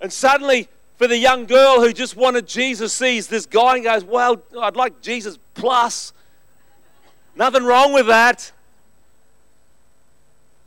and 0.00 0.12
suddenly 0.12 0.68
for 0.96 1.06
the 1.06 1.18
young 1.18 1.46
girl 1.46 1.80
who 1.80 1.92
just 1.92 2.16
wanted 2.16 2.46
jesus 2.46 2.92
sees 2.92 3.28
this 3.28 3.46
guy 3.46 3.76
and 3.76 3.84
goes 3.84 4.02
well 4.02 4.42
i'd 4.60 4.76
like 4.76 5.00
jesus 5.02 5.38
plus 5.54 6.12
nothing 7.36 7.64
wrong 7.64 7.92
with 7.92 8.06
that 8.06 8.50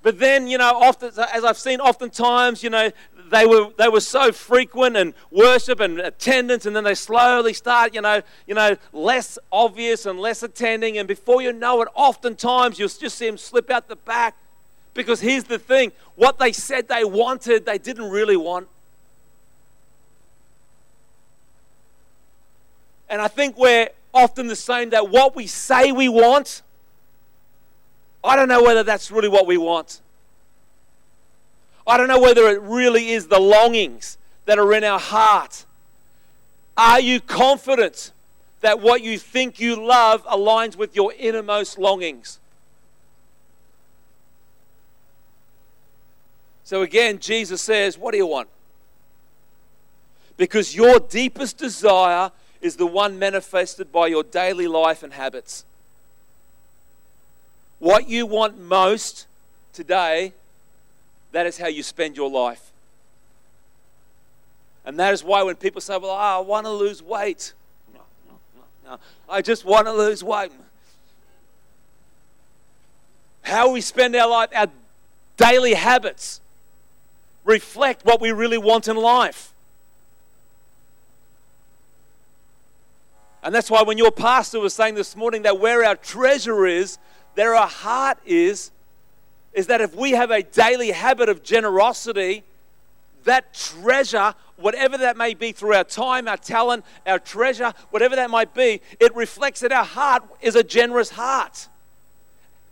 but 0.02 0.20
then, 0.20 0.48
you 0.48 0.58
know, 0.58 0.72
often, 0.74 1.12
as 1.34 1.44
I've 1.44 1.58
seen 1.58 1.82
oftentimes, 1.82 2.64
you 2.64 2.70
know, 2.70 2.92
they 3.30 3.46
were, 3.46 3.70
they 3.78 3.90
were 3.90 4.00
so 4.00 4.32
frequent 4.32 4.96
and 4.98 5.14
worship 5.30 5.80
and 5.80 6.00
attendance, 6.00 6.66
and 6.66 6.76
then 6.76 6.84
they 6.84 6.96
slowly 6.96 7.54
start, 7.54 7.94
you 7.94 8.02
know, 8.02 8.22
you 8.48 8.56
know, 8.56 8.76
less 8.94 9.38
obvious 9.52 10.06
and 10.06 10.20
less 10.20 10.42
attending. 10.42 10.98
And 10.98 11.08
before 11.08 11.42
you 11.42 11.54
know 11.54 11.82
it, 11.82 11.90
oftentimes 11.94 12.80
you'll 12.80 12.90
just 12.90 13.18
see 13.18 13.28
them 13.28 13.38
slip 13.38 13.70
out 13.70 13.88
the 13.88 13.98
back. 13.98 14.36
Because 14.94 15.22
here's 15.22 15.44
the 15.44 15.60
thing 15.60 15.92
what 16.16 16.40
they 16.40 16.52
said 16.52 16.88
they 16.88 17.04
wanted, 17.04 17.66
they 17.66 17.78
didn't 17.78 18.10
really 18.10 18.38
want. 18.38 18.68
And 23.10 23.22
I 23.22 23.28
think 23.28 23.58
we're 23.58 23.90
often 24.14 24.48
the 24.48 24.56
same 24.56 24.92
that 24.92 25.10
what 25.10 25.36
we 25.36 25.48
say 25.48 25.92
we 25.92 26.10
want, 26.10 26.62
I 28.24 28.36
don't 28.36 28.48
know 28.48 28.64
whether 28.64 28.84
that's 28.84 29.12
really 29.12 29.30
what 29.30 29.48
we 29.48 29.58
want. 29.58 30.02
I 31.88 31.98
don't 31.98 32.08
know 32.08 32.20
whether 32.20 32.48
it 32.50 32.62
really 32.62 33.10
is 33.10 33.28
the 33.28 33.40
longings 33.40 34.18
that 34.46 34.60
are 34.60 34.74
in 34.74 34.84
our 34.84 35.00
heart. 35.00 35.66
Are 36.78 37.00
you 37.00 37.20
confident 37.20 38.12
that 38.62 38.80
what 38.80 39.02
you 39.02 39.18
think 39.18 39.60
you 39.60 39.76
love 39.76 40.26
aligns 40.26 40.76
with 40.76 40.96
your 40.96 41.14
innermost 41.18 41.78
longings? 41.78 42.40
So 46.64 46.84
again, 46.84 47.18
Jesus 47.18 47.62
says, 47.62 47.98
What 47.98 48.12
do 48.12 48.18
you 48.18 48.28
want? 48.28 48.48
Because 50.38 50.76
your 50.76 51.00
deepest 51.00 51.58
desire 51.58 52.32
is 52.62 52.76
the 52.76 52.86
one 52.86 53.18
manifested 53.18 53.92
by 53.92 54.08
your 54.08 54.24
daily 54.24 54.68
life 54.68 55.02
and 55.02 55.14
habits. 55.14 55.66
What 57.80 58.10
you 58.10 58.26
want 58.26 58.60
most 58.60 59.26
today 59.74 60.34
that 61.32 61.46
is 61.46 61.58
how 61.58 61.68
you 61.68 61.84
spend 61.84 62.18
your 62.18 62.30
life. 62.30 62.72
And 64.86 64.98
that 65.00 65.14
is 65.14 65.24
why 65.24 65.44
when 65.44 65.56
people 65.56 65.82
say, 65.82 65.98
Well, 65.98 66.12
I 66.12 66.38
want 66.40 66.66
to 66.66 66.72
lose 66.72 67.04
weight, 67.04 67.54
no, 67.94 68.02
no, 68.28 68.92
no. 68.92 69.00
I 69.30 69.42
just 69.42 69.66
want 69.66 69.86
to 69.86 69.94
lose 69.94 70.24
weight. 70.24 70.52
How 73.44 73.72
we 73.72 73.82
spend 73.82 74.16
our 74.16 74.30
life, 74.30 74.50
our 74.56 74.68
daily 75.38 75.74
habits 75.74 76.42
reflect 77.46 78.06
what 78.06 78.20
we 78.20 78.32
really 78.32 78.58
want 78.58 78.88
in 78.88 78.96
life. 78.96 79.54
And 83.42 83.56
that's 83.56 83.72
why 83.72 83.84
when 83.84 83.98
your 83.98 84.12
pastor 84.12 84.60
was 84.60 84.74
saying 84.74 84.96
this 84.96 85.16
morning 85.16 85.44
that 85.44 85.60
where 85.60 85.84
our 85.84 85.96
treasure 85.96 86.66
is, 86.66 86.98
there 87.36 87.56
our 87.56 87.68
heart 87.68 88.18
is, 88.26 88.72
is 89.54 89.68
that 89.68 89.82
if 89.82 89.96
we 89.96 90.12
have 90.12 90.32
a 90.32 90.44
daily 90.44 90.92
habit 90.92 91.30
of 91.30 91.44
generosity, 91.44 92.44
that 93.24 93.54
treasure, 93.54 94.34
whatever 94.58 94.98
that 94.98 95.18
may 95.18 95.34
be 95.34 95.52
through 95.52 95.74
our 95.74 95.84
time, 95.84 96.28
our 96.28 96.38
talent, 96.38 96.86
our 97.06 97.20
treasure, 97.20 97.74
whatever 97.90 98.16
that 98.16 98.30
might 98.30 98.54
be, 98.54 98.82
it 99.00 99.16
reflects 99.16 99.60
that 99.62 99.72
our 99.72 99.86
heart 99.86 100.24
is 100.42 100.56
a 100.56 100.64
generous 100.64 101.10
heart. 101.10 101.68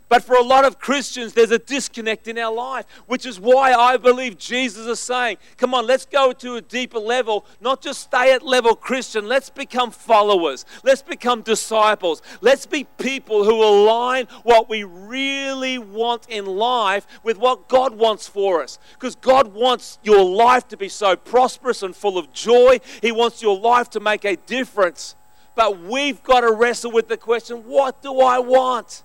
But 0.08 0.24
for 0.24 0.36
a 0.36 0.42
lot 0.42 0.64
of 0.64 0.78
Christians, 0.78 1.34
there's 1.34 1.50
a 1.50 1.58
disconnect 1.58 2.28
in 2.28 2.38
our 2.38 2.52
life, 2.52 2.86
which 3.06 3.26
is 3.26 3.38
why 3.38 3.74
I 3.74 3.98
believe 3.98 4.38
Jesus 4.38 4.86
is 4.86 5.00
saying, 5.00 5.36
come 5.58 5.74
on, 5.74 5.86
let's 5.86 6.06
go 6.06 6.32
to 6.32 6.56
a 6.56 6.62
deeper 6.62 6.98
level, 6.98 7.44
not 7.60 7.82
just 7.82 8.00
stay 8.00 8.32
at 8.32 8.42
level 8.42 8.74
Christian. 8.74 9.28
Let's 9.28 9.50
become 9.50 9.90
followers. 9.90 10.64
Let's 10.82 11.02
become 11.02 11.42
disciples. 11.42 12.22
Let's 12.40 12.64
be 12.64 12.84
people 12.84 13.44
who 13.44 13.62
align 13.62 14.26
what 14.44 14.70
we 14.70 14.84
really 14.84 15.76
want 15.76 16.26
in 16.30 16.46
life 16.46 17.06
with 17.22 17.36
what 17.36 17.68
God 17.68 17.94
wants 17.94 18.26
for 18.26 18.62
us. 18.62 18.78
Because 18.94 19.14
God 19.14 19.52
wants 19.52 19.98
your 20.02 20.24
life 20.24 20.66
to 20.68 20.78
be 20.78 20.88
so 20.88 21.16
prosperous 21.16 21.82
and 21.82 21.94
full 21.94 22.16
of 22.16 22.32
joy, 22.32 22.80
He 23.02 23.12
wants 23.12 23.42
your 23.42 23.58
life 23.58 23.90
to 23.90 24.00
make 24.00 24.24
a 24.24 24.36
difference. 24.36 25.16
But 25.54 25.80
we've 25.80 26.22
got 26.22 26.40
to 26.40 26.52
wrestle 26.52 26.92
with 26.92 27.08
the 27.08 27.16
question 27.16 27.58
what 27.66 28.00
do 28.00 28.20
I 28.20 28.38
want? 28.38 29.02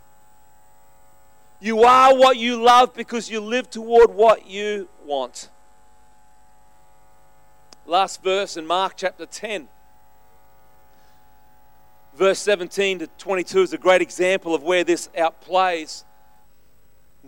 You 1.63 1.86
are 1.86 2.13
what 2.13 2.36
you 2.36 2.62
love 2.62 2.93
because 2.93 3.30
you 3.30 3.39
live 3.39 3.69
toward 3.69 4.13
what 4.13 4.49
you 4.49 4.89
want. 5.06 5.47
Last 7.86 8.21
verse 8.21 8.58
in 8.58 8.67
Mark 8.67 8.95
chapter 8.97 9.26
10. 9.26 9.69
Verse 12.17 12.39
17 12.39 12.99
to 12.99 13.08
22 13.08 13.62
is 13.62 13.71
a 13.71 13.78
great 13.78 14.02
example 14.02 14.54
of 14.54 14.62
where 14.62 14.84
this 14.84 15.08
outplays. 15.17 16.04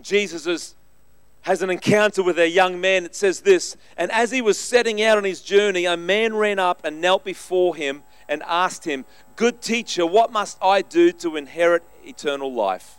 Jesus 0.02 0.46
is, 0.46 0.74
has 1.40 1.62
an 1.62 1.70
encounter 1.70 2.22
with 2.22 2.38
a 2.38 2.50
young 2.50 2.78
man. 2.78 3.06
It 3.06 3.16
says 3.16 3.40
this 3.40 3.74
And 3.96 4.12
as 4.12 4.30
he 4.32 4.42
was 4.42 4.58
setting 4.58 5.00
out 5.00 5.16
on 5.16 5.24
his 5.24 5.40
journey, 5.40 5.86
a 5.86 5.96
man 5.96 6.36
ran 6.36 6.58
up 6.58 6.82
and 6.84 7.00
knelt 7.00 7.24
before 7.24 7.74
him 7.74 8.02
and 8.28 8.42
asked 8.42 8.84
him, 8.84 9.06
Good 9.34 9.62
teacher, 9.62 10.04
what 10.04 10.30
must 10.30 10.58
I 10.60 10.82
do 10.82 11.10
to 11.12 11.36
inherit 11.36 11.84
eternal 12.04 12.52
life? 12.52 12.98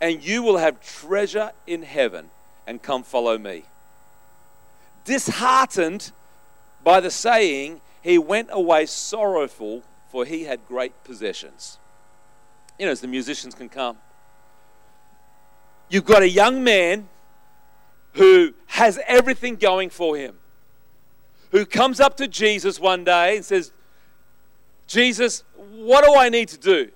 and 0.00 0.24
you 0.24 0.42
will 0.42 0.56
have 0.56 0.80
treasure 0.80 1.52
in 1.66 1.82
heaven, 1.82 2.30
and 2.66 2.82
come 2.82 3.02
follow 3.02 3.36
me. 3.38 3.64
Disheartened 5.04 6.12
by 6.82 7.00
the 7.00 7.10
saying, 7.10 7.80
he 8.02 8.18
went 8.18 8.48
away 8.50 8.86
sorrowful, 8.86 9.82
for 10.10 10.24
he 10.24 10.44
had 10.44 10.66
great 10.66 10.92
possessions. 11.04 11.78
You 12.78 12.86
know, 12.86 12.92
as 12.92 13.00
the 13.00 13.08
musicians 13.08 13.54
can 13.54 13.68
come. 13.68 13.98
You've 15.90 16.04
got 16.04 16.22
a 16.22 16.28
young 16.28 16.64
man 16.64 17.08
who 18.14 18.54
has 18.66 18.98
everything 19.06 19.56
going 19.56 19.90
for 19.90 20.16
him, 20.16 20.36
who 21.50 21.66
comes 21.66 22.00
up 22.00 22.16
to 22.16 22.28
Jesus 22.28 22.80
one 22.80 23.04
day 23.04 23.36
and 23.36 23.44
says, 23.44 23.72
Jesus, 24.86 25.44
what 25.56 26.04
do 26.04 26.14
I 26.14 26.28
need 26.28 26.48
to 26.48 26.58
do 26.58 26.90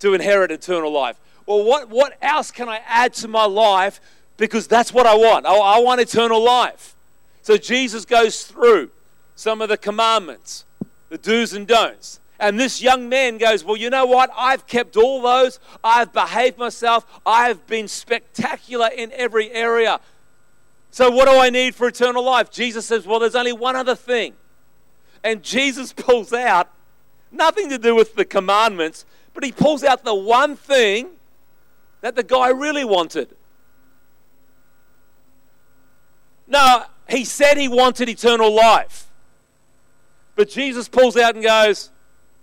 to 0.00 0.14
inherit 0.14 0.50
eternal 0.50 0.92
life? 0.92 1.18
Well, 1.46 1.64
what, 1.64 1.88
what 1.88 2.16
else 2.22 2.50
can 2.50 2.68
I 2.68 2.80
add 2.86 3.14
to 3.14 3.28
my 3.28 3.44
life? 3.44 4.00
Because 4.36 4.66
that's 4.66 4.92
what 4.92 5.06
I 5.06 5.14
want. 5.14 5.46
I, 5.46 5.54
I 5.54 5.78
want 5.80 6.00
eternal 6.00 6.42
life. 6.42 6.94
So 7.42 7.56
Jesus 7.56 8.04
goes 8.04 8.44
through 8.44 8.90
some 9.34 9.60
of 9.60 9.68
the 9.68 9.76
commandments, 9.76 10.64
the 11.08 11.18
do's 11.18 11.52
and 11.52 11.66
don'ts. 11.66 12.20
And 12.38 12.58
this 12.58 12.82
young 12.82 13.08
man 13.08 13.38
goes, 13.38 13.64
Well, 13.64 13.76
you 13.76 13.88
know 13.88 14.04
what? 14.04 14.30
I've 14.36 14.66
kept 14.66 14.96
all 14.96 15.22
those. 15.22 15.60
I've 15.84 16.12
behaved 16.12 16.58
myself. 16.58 17.06
I've 17.24 17.66
been 17.66 17.86
spectacular 17.86 18.88
in 18.88 19.12
every 19.12 19.50
area. 19.52 20.00
So, 20.90 21.10
what 21.10 21.28
do 21.28 21.38
I 21.38 21.50
need 21.50 21.74
for 21.74 21.86
eternal 21.86 22.24
life? 22.24 22.50
Jesus 22.50 22.86
says, 22.86 23.06
Well, 23.06 23.20
there's 23.20 23.36
only 23.36 23.52
one 23.52 23.76
other 23.76 23.94
thing. 23.94 24.34
And 25.22 25.42
Jesus 25.42 25.92
pulls 25.96 26.32
out 26.32 26.68
nothing 27.30 27.68
to 27.70 27.78
do 27.78 27.94
with 27.94 28.14
the 28.14 28.24
commandments, 28.24 29.04
but 29.34 29.44
he 29.44 29.52
pulls 29.52 29.84
out 29.84 30.04
the 30.04 30.14
one 30.14 30.56
thing 30.56 31.10
that 32.02 32.14
the 32.14 32.22
guy 32.22 32.50
really 32.50 32.84
wanted. 32.84 33.28
No, 36.46 36.84
he 37.08 37.24
said 37.24 37.56
he 37.56 37.68
wanted 37.68 38.08
eternal 38.10 38.52
life. 38.52 39.08
But 40.36 40.50
Jesus 40.50 40.88
pulls 40.88 41.16
out 41.16 41.34
and 41.34 41.42
goes, 41.42 41.90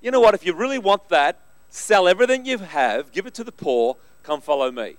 You 0.02 0.10
know 0.10 0.20
what? 0.20 0.34
If 0.34 0.46
you 0.46 0.54
really 0.54 0.80
want 0.80 1.10
that, 1.10 1.38
sell 1.70 2.08
everything 2.08 2.46
you 2.46 2.58
have, 2.58 3.12
give 3.12 3.28
it 3.28 3.34
to 3.36 3.44
the 3.44 3.52
poor, 3.52 3.98
come 4.24 4.42
follow 4.42 4.72
me. 4.72 4.96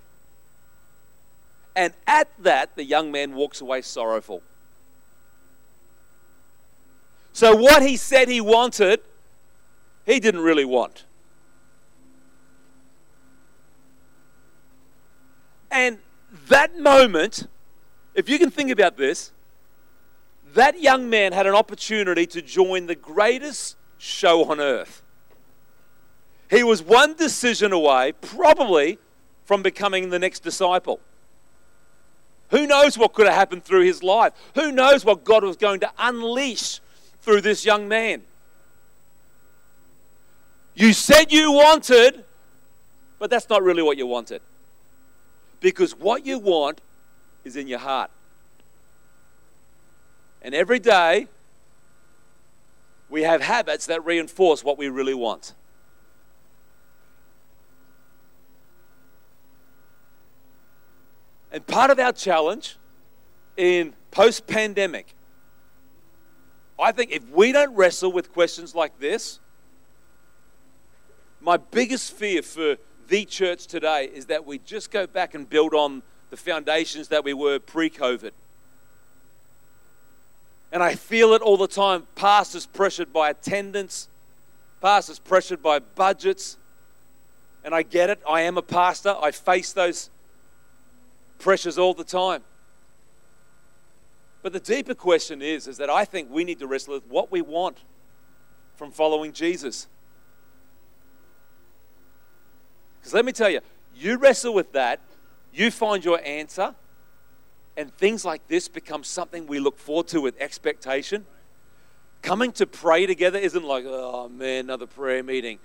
And 1.75 1.93
at 2.07 2.29
that, 2.41 2.77
the 2.77 2.85
young 2.85 3.11
man 3.11 3.35
walks 3.35 3.61
away 3.61 3.83
sorrowful. 3.83 4.43
So, 7.33 7.55
what 7.55 7.83
he 7.83 7.97
said 7.97 8.29
he 8.29 8.41
wanted, 8.41 9.01
he 10.05 10.21
didn't 10.21 10.43
really 10.43 10.65
want. 10.65 11.05
And 15.71 15.99
that 16.49 16.79
moment, 16.79 17.47
if 18.15 18.29
you 18.29 18.39
can 18.39 18.51
think 18.51 18.71
about 18.71 18.97
this, 18.97 19.33
that 20.55 20.81
young 20.81 21.09
man 21.09 21.33
had 21.33 21.47
an 21.47 21.55
opportunity 21.55 22.27
to 22.27 22.43
join 22.43 22.87
the 22.87 22.95
greatest 22.95 23.77
show 23.99 24.51
on 24.51 24.61
earth. 24.61 25.03
He 26.51 26.65
was 26.65 26.83
one 26.83 27.15
decision 27.15 27.73
away, 27.73 28.13
probably, 28.21 28.99
from 29.45 29.63
becoming 29.63 30.11
the 30.11 30.19
next 30.19 30.41
disciple. 30.41 30.99
Who 32.51 32.67
knows 32.67 32.99
what 32.99 33.13
could 33.13 33.27
have 33.27 33.37
happened 33.37 33.65
through 33.65 33.85
his 33.85 34.03
life? 34.03 34.33
Who 34.57 34.73
knows 34.73 35.05
what 35.05 35.23
God 35.23 35.45
was 35.45 35.57
going 35.57 35.81
to 35.81 35.93
unleash 35.99 36.81
through 37.23 37.43
this 37.43 37.65
young 37.65 37.87
man? 37.87 38.23
You 40.75 40.93
said 40.93 41.33
you 41.33 41.53
wanted, 41.53 42.25
but 43.21 43.31
that's 43.31 43.49
not 43.49 43.63
really 43.63 43.83
what 43.83 43.97
you 43.97 44.07
wanted. 44.07 44.41
Because 45.61 45.95
what 45.95 46.25
you 46.25 46.39
want 46.39 46.81
is 47.45 47.57
in 47.57 47.69
your 47.69 47.79
heart. 47.79 48.11
And 50.43 50.55
every 50.55 50.79
day, 50.79 51.29
we 53.11 53.23
have 53.23 53.43
habits 53.43 53.87
that 53.87 54.05
reinforce 54.05 54.65
what 54.65 54.79
we 54.79 54.89
really 54.89 55.15
want. 55.15 55.53
And 61.53 61.67
part 61.67 61.91
of 61.91 61.99
our 61.99 62.13
challenge 62.13 62.77
in 63.57 63.93
post 64.11 64.47
pandemic, 64.47 65.15
I 66.79 66.93
think 66.93 67.11
if 67.11 67.29
we 67.31 67.53
don't 67.53 67.75
wrestle 67.75 68.13
with 68.13 68.33
questions 68.33 68.75
like 68.75 68.99
this, 69.01 69.41
my 71.41 71.57
biggest 71.57 72.13
fear 72.13 72.43
for 72.43 72.77
the 73.11 73.25
church 73.25 73.67
today 73.67 74.09
is 74.15 74.27
that 74.27 74.47
we 74.47 74.59
just 74.61 74.91
go 74.91 75.07
back 75.07 75.35
and 75.35 75.51
build 75.51 75.75
on 75.75 76.03
the 76.31 76.37
foundations 76.37 77.09
that 77.09 77.25
we 77.25 77.35
were 77.35 77.59
pre 77.59 77.91
COVID. 77.91 78.31
And 80.73 80.83
I 80.83 80.95
feel 80.95 81.33
it 81.33 81.43
all 81.43 81.57
the 81.57 81.67
time. 81.67 82.07
Pastors 82.15 82.67
pressured 82.67 83.13
by 83.13 83.31
attendance, 83.31 84.09
pastors 84.81 85.19
pressured 85.19 85.63
by 85.63 85.81
budgets. 85.81 86.57
And 87.63 87.75
I 87.75 87.83
get 87.83 88.09
it. 88.09 88.23
I 88.27 88.43
am 88.43 88.57
a 88.57 88.63
pastor. 88.63 89.15
I 89.21 89.33
face 89.33 89.75
those 89.75 90.09
pressures 91.39 91.77
all 91.77 91.93
the 91.93 92.05
time. 92.05 92.43
But 94.43 94.55
the 94.55 94.61
deeper 94.61 94.95
question 94.95 95.43
is, 95.43 95.69
is 95.69 95.77
that 95.77 95.91
I 95.91 96.07
think 96.07 96.31
we 96.31 96.45
need 96.45 96.61
to 96.61 96.67
wrestle 96.67 96.95
with 96.95 97.07
what 97.07 97.31
we 97.31 97.43
want. 97.43 97.77
from 98.77 98.93
following 98.93 99.35
Jesus? 99.35 99.89
Because 103.01 103.15
let 103.15 103.25
me 103.25 103.33
tell 103.33 103.51
you, 103.51 103.61
you 103.95 104.19
wrestle 104.19 104.55
with 104.55 104.73
that, 104.73 105.01
you 105.53 105.71
find 105.71 106.05
your 106.05 106.21
answer, 106.25 106.75
and 107.77 107.95
things 107.97 108.25
like 108.25 108.47
this 108.49 108.69
become 108.69 109.05
something 109.05 109.47
we 109.47 109.59
look 109.59 109.79
forward 109.79 110.09
to 110.09 110.21
with 110.21 110.39
expectation. 110.41 111.25
Coming 112.23 112.53
to 112.53 112.67
pray 112.67 113.07
together 113.07 113.39
isn't 113.39 113.65
like, 113.65 113.85
oh 113.87 114.29
man, 114.29 114.67
another 114.67 114.87
prayer 114.87 115.23
meeting. 115.23 115.59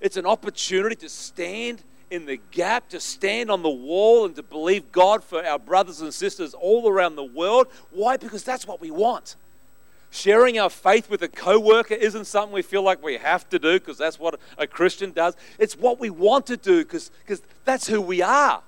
It's 0.00 0.16
an 0.16 0.26
opportunity 0.26 0.94
to 0.96 1.08
stand 1.08 1.82
in 2.10 2.26
the 2.26 2.38
gap, 2.52 2.88
to 2.90 3.00
stand 3.00 3.50
on 3.50 3.62
the 3.62 3.70
wall 3.70 4.26
and 4.26 4.36
to 4.36 4.42
believe 4.42 4.92
God 4.92 5.24
for 5.24 5.44
our 5.44 5.58
brothers 5.58 6.00
and 6.00 6.14
sisters 6.14 6.54
all 6.54 6.88
around 6.88 7.16
the 7.16 7.24
world. 7.24 7.66
Why? 7.90 8.16
Because 8.16 8.44
that's 8.44 8.66
what 8.66 8.80
we 8.80 8.90
want. 8.90 9.34
Sharing 10.16 10.58
our 10.58 10.70
faith 10.70 11.10
with 11.10 11.20
a 11.20 11.28
coworker 11.28 11.92
isn't 11.92 12.24
something 12.24 12.50
we 12.50 12.62
feel 12.62 12.80
like 12.80 13.02
we 13.02 13.18
have 13.18 13.46
to 13.50 13.58
do 13.58 13.78
because 13.78 13.98
that's 13.98 14.18
what 14.18 14.40
a 14.56 14.66
Christian 14.66 15.12
does. 15.12 15.36
It's 15.58 15.76
what 15.76 16.00
we 16.00 16.08
want 16.08 16.46
to 16.46 16.56
do 16.56 16.82
because 16.82 17.10
that's 17.66 17.86
who 17.86 18.00
we 18.00 18.22
are. 18.22 18.62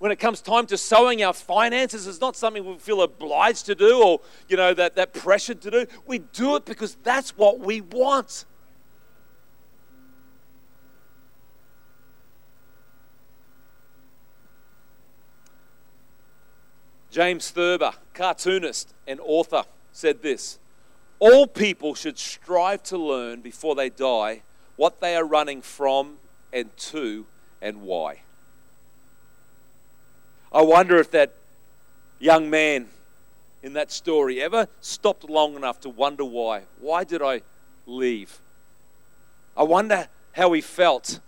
When 0.00 0.10
it 0.10 0.16
comes 0.16 0.40
time 0.40 0.66
to 0.66 0.76
sowing 0.76 1.22
our 1.22 1.32
finances, 1.32 2.08
it's 2.08 2.20
not 2.20 2.34
something 2.34 2.66
we 2.66 2.78
feel 2.78 3.02
obliged 3.02 3.66
to 3.66 3.76
do 3.76 4.02
or, 4.02 4.20
you 4.48 4.56
know, 4.56 4.74
that, 4.74 4.96
that 4.96 5.12
pressure 5.12 5.54
to 5.54 5.70
do. 5.70 5.86
We 6.04 6.18
do 6.18 6.56
it 6.56 6.64
because 6.64 6.96
that's 7.04 7.36
what 7.36 7.60
we 7.60 7.80
want. 7.80 8.44
James 17.12 17.52
Thurber, 17.52 17.92
cartoonist 18.14 18.92
and 19.06 19.20
author, 19.22 19.62
said 19.98 20.22
this 20.22 20.58
All 21.18 21.46
people 21.46 21.94
should 21.94 22.18
strive 22.18 22.84
to 22.84 22.96
learn 22.96 23.40
before 23.40 23.74
they 23.74 23.90
die 23.90 24.42
what 24.76 25.00
they 25.00 25.16
are 25.16 25.24
running 25.24 25.60
from 25.60 26.18
and 26.52 26.74
to 26.76 27.26
and 27.60 27.82
why. 27.82 28.20
I 30.52 30.62
wonder 30.62 30.98
if 30.98 31.10
that 31.10 31.34
young 32.20 32.48
man 32.48 32.86
in 33.62 33.72
that 33.72 33.90
story 33.90 34.40
ever 34.40 34.68
stopped 34.80 35.28
long 35.28 35.56
enough 35.56 35.80
to 35.80 35.88
wonder 35.88 36.24
why. 36.24 36.62
Why 36.78 37.02
did 37.02 37.20
I 37.20 37.42
leave? 37.84 38.38
I 39.56 39.64
wonder 39.64 40.06
how 40.32 40.52
he 40.52 40.60
felt 40.60 41.18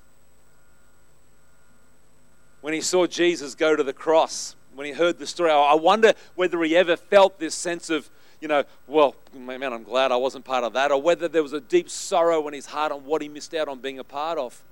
when 2.61 2.73
he 2.73 2.81
saw 2.81 3.09
Jesus 3.09 3.57
go 3.57 3.75
to 3.75 3.83
the 3.83 3.93
cross 3.93 4.55
when 4.75 4.87
he 4.87 4.93
heard 4.93 5.19
the 5.19 5.27
story. 5.27 5.51
I 5.51 5.75
wonder 5.75 6.15
whether 6.37 6.63
he 6.63 6.77
ever 6.77 6.97
felt 6.97 7.39
this 7.39 7.55
sense 7.55 7.91
of, 7.91 8.09
you 8.41 8.49
know, 8.49 8.65
well, 8.87 9.15
man, 9.35 9.73
I'm 9.73 9.85
glad 9.85 10.13
I 10.13 10.17
wasn't 10.17 10.45
part 10.45 10.65
of 10.65 10.73
that, 10.73 10.91
or 10.91 11.01
whether 11.01 11.29
there 11.29 11.43
was 11.43 11.53
a 11.53 11.61
deep 11.61 11.91
sorrow 11.91 12.49
in 12.49 12.55
his 12.55 12.67
heart 12.67 12.91
on 12.91 13.05
what 13.05 13.23
he 13.23 13.29
missed 13.29 13.55
out 13.55 13.69
on 13.69 13.81
being 13.81 13.99
a 13.99 14.05
part 14.05 14.39
of. 14.39 14.63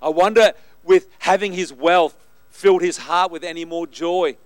I 0.00 0.10
wonder 0.10 0.52
with 0.84 1.08
having 1.18 1.52
his 1.52 1.72
wealth 1.72 2.16
filled 2.50 2.82
his 2.82 2.98
heart 2.98 3.30
with 3.30 3.44
any 3.44 3.64
more 3.64 3.86
joy 3.86 4.36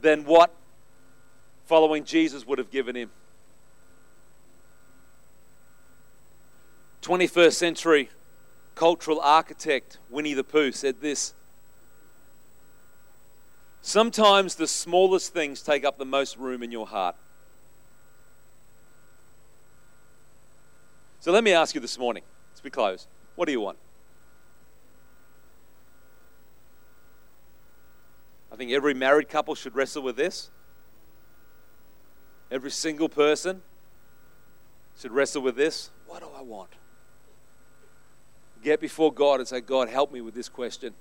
than 0.00 0.24
what 0.24 0.50
following 1.66 2.04
Jesus 2.04 2.46
would 2.46 2.58
have 2.58 2.70
given 2.70 2.94
him. 2.94 3.10
21st 7.02 7.52
century 7.52 8.10
cultural 8.74 9.20
architect 9.20 9.98
Winnie 10.08 10.32
the 10.34 10.42
Pooh 10.42 10.72
said 10.72 11.00
this 11.00 11.34
Sometimes 13.86 14.54
the 14.54 14.66
smallest 14.66 15.34
things 15.34 15.60
take 15.60 15.84
up 15.84 15.98
the 15.98 16.06
most 16.06 16.38
room 16.38 16.62
in 16.62 16.72
your 16.72 16.86
heart. 16.86 17.16
So 21.20 21.30
let 21.30 21.44
me 21.44 21.52
ask 21.52 21.74
you 21.74 21.82
this 21.82 21.98
morning, 21.98 22.22
as 22.56 22.64
we 22.64 22.70
close, 22.70 23.06
what 23.36 23.44
do 23.44 23.52
you 23.52 23.60
want? 23.60 23.76
I 28.50 28.56
think 28.56 28.72
every 28.72 28.94
married 28.94 29.28
couple 29.28 29.54
should 29.54 29.74
wrestle 29.74 30.02
with 30.02 30.16
this. 30.16 30.48
Every 32.50 32.70
single 32.70 33.10
person 33.10 33.60
should 34.98 35.12
wrestle 35.12 35.42
with 35.42 35.56
this. 35.56 35.90
What 36.06 36.20
do 36.20 36.28
I 36.34 36.40
want? 36.40 36.70
Get 38.62 38.80
before 38.80 39.12
God 39.12 39.40
and 39.40 39.46
say, 39.46 39.60
God, 39.60 39.90
help 39.90 40.10
me 40.10 40.22
with 40.22 40.34
this 40.34 40.48
question. 40.48 40.94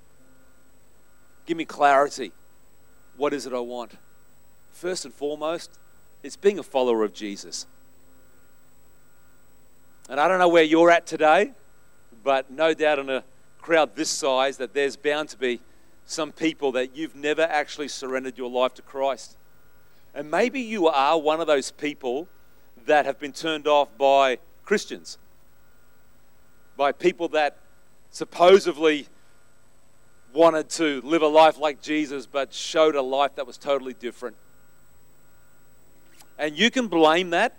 Give 1.46 1.56
me 1.56 1.63
clarity. 1.63 2.34
What 3.17 3.34
is 3.34 3.45
it 3.45 3.54
I 3.54 3.60
want? 3.60 3.91
First 4.71 5.06
and 5.06 5.13
foremost, 5.13 5.71
it's 6.23 6.36
being 6.36 6.60
a 6.60 6.63
follower 6.63 7.04
of 7.04 7.13
Jesus. 7.13 7.65
And 10.10 10.19
I 10.19 10.28
don't 10.28 10.39
know 10.39 10.47
where 10.47 10.63
you're 10.63 10.91
at 10.91 11.06
today, 11.06 11.52
but 12.23 12.52
no 12.52 12.73
doubt 12.73 12.99
in 12.99 13.10
a 13.10 13.23
crowd 13.62 13.95
this 13.95 14.10
size 14.10 14.58
that 14.58 14.73
there's 14.73 14.95
bound 14.95 15.30
to 15.30 15.38
be 15.38 15.62
some 16.06 16.32
people 16.32 16.71
that 16.73 16.95
you've 16.95 17.15
never 17.15 17.43
actually 17.43 17.88
surrendered 17.88 18.38
your 18.38 18.49
life 18.49 18.73
to 18.76 18.82
Christ. 18.82 19.38
And 20.13 20.30
maybe 20.30 20.60
you 20.60 20.88
are 20.88 21.17
one 21.17 21.39
of 21.39 21.47
those 21.47 21.71
people 21.71 22.28
that 22.86 23.06
have 23.06 23.19
been 23.19 23.32
turned 23.32 23.67
off 23.67 23.88
by 23.97 24.39
Christians, 24.65 25.17
by 26.76 26.91
people 26.91 27.30
that 27.30 27.58
supposedly 28.12 29.08
wanted 30.34 30.69
to 30.72 31.02
live 31.02 31.22
a 31.22 31.28
life 31.28 31.58
like 31.60 31.82
Jesus, 31.82 32.26
but 32.26 32.54
showed 32.54 32.96
a 32.96 33.02
life 33.02 33.36
that 33.36 33.48
was 33.48 33.58
totally 33.58 33.93
different. 33.93 34.36
And 36.38 36.58
you 36.58 36.72
can 36.72 36.88
blame 36.88 37.30
that 37.32 37.56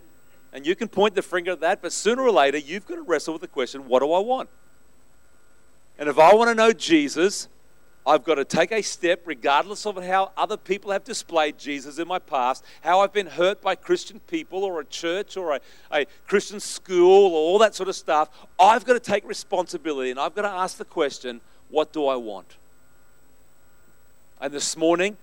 and 0.52 0.66
you 0.66 0.76
can 0.76 0.88
point 0.88 1.14
the 1.14 1.22
finger 1.22 1.52
at 1.52 1.60
that, 1.60 1.82
but 1.82 1.92
sooner 1.92 2.22
or 2.22 2.30
later, 2.30 2.58
you've 2.58 2.86
got 2.86 2.94
to 2.94 3.02
wrestle 3.02 3.34
with 3.34 3.42
the 3.42 3.48
question 3.48 3.88
what 3.88 4.00
do 4.00 4.12
I 4.12 4.20
want? 4.20 4.48
And 5.98 6.08
if 6.08 6.18
I 6.18 6.34
want 6.34 6.48
to 6.48 6.54
know 6.54 6.72
Jesus, 6.72 7.48
I've 8.06 8.22
got 8.22 8.34
to 8.34 8.44
take 8.44 8.70
a 8.70 8.82
step, 8.82 9.22
regardless 9.24 9.86
of 9.86 10.02
how 10.02 10.32
other 10.36 10.56
people 10.56 10.90
have 10.90 11.04
displayed 11.04 11.58
Jesus 11.58 11.98
in 11.98 12.06
my 12.06 12.18
past, 12.18 12.62
how 12.82 13.00
I've 13.00 13.12
been 13.12 13.26
hurt 13.26 13.62
by 13.62 13.74
Christian 13.74 14.20
people 14.20 14.62
or 14.62 14.80
a 14.80 14.84
church 14.84 15.36
or 15.36 15.54
a, 15.54 15.60
a 15.90 16.06
Christian 16.26 16.60
school 16.60 17.32
or 17.32 17.38
all 17.38 17.58
that 17.60 17.74
sort 17.74 17.88
of 17.88 17.96
stuff. 17.96 18.28
I've 18.60 18.84
got 18.84 18.92
to 18.92 19.00
take 19.00 19.26
responsibility 19.26 20.10
and 20.10 20.20
I've 20.20 20.34
got 20.34 20.42
to 20.42 20.50
ask 20.50 20.76
the 20.76 20.84
question 20.84 21.40
what 21.70 21.92
do 21.92 22.06
I 22.06 22.16
want? 22.16 22.56
And 24.44 24.52
this 24.52 24.76
morning, 24.76 25.16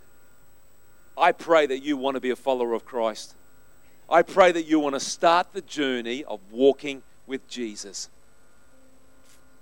I 1.15 1.31
pray 1.31 1.67
that 1.67 1.83
you 1.83 1.95
want 1.95 2.15
to 2.15 2.19
be 2.19 2.31
a 2.31 2.35
follower 2.35 2.73
of 2.73 2.85
Christ. 2.85 3.35
I 4.09 4.23
pray 4.23 4.51
that 4.51 4.63
you 4.63 4.79
want 4.79 4.95
to 4.95 4.99
start 4.99 5.53
the 5.53 5.61
journey 5.61 6.23
of 6.23 6.39
walking 6.49 7.03
with 7.27 7.47
Jesus. 7.47 8.09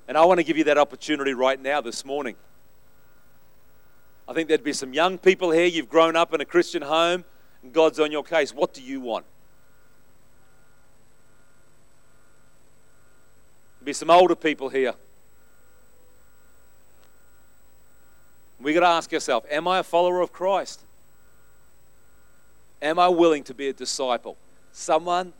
And 0.07 0.17
I 0.17 0.23
want 0.23 0.37
to 0.37 0.45
give 0.45 0.57
you 0.57 0.63
that 0.63 0.77
opportunity 0.77 1.33
right 1.33 1.61
now 1.61 1.81
this 1.81 2.05
morning. 2.05 2.37
I 4.29 4.33
think 4.33 4.47
there'd 4.47 4.63
be 4.63 4.71
some 4.71 4.93
young 4.93 5.17
people 5.17 5.51
here. 5.51 5.65
You've 5.65 5.89
grown 5.89 6.15
up 6.15 6.33
in 6.33 6.39
a 6.39 6.45
Christian 6.45 6.81
home, 6.81 7.25
and 7.61 7.73
God's 7.73 7.99
on 7.99 8.13
your 8.13 8.23
case. 8.23 8.53
What 8.53 8.73
do 8.73 8.81
you 8.81 9.01
want? 9.01 9.25
There'd 13.79 13.87
be 13.87 13.91
some 13.91 14.09
older 14.09 14.35
people 14.35 14.69
here. 14.69 14.93
We 18.61 18.73
got 18.73 18.81
to 18.81 18.87
ask 18.87 19.13
ourselves 19.13 19.45
Am 19.49 19.67
I 19.67 19.79
a 19.79 19.83
follower 19.83 20.21
of 20.21 20.31
Christ? 20.31 20.81
Am 22.81 22.97
I 22.97 23.07
willing 23.09 23.43
to 23.43 23.53
be 23.53 23.67
a 23.67 23.73
disciple? 23.73 24.37
Someone 24.71 25.33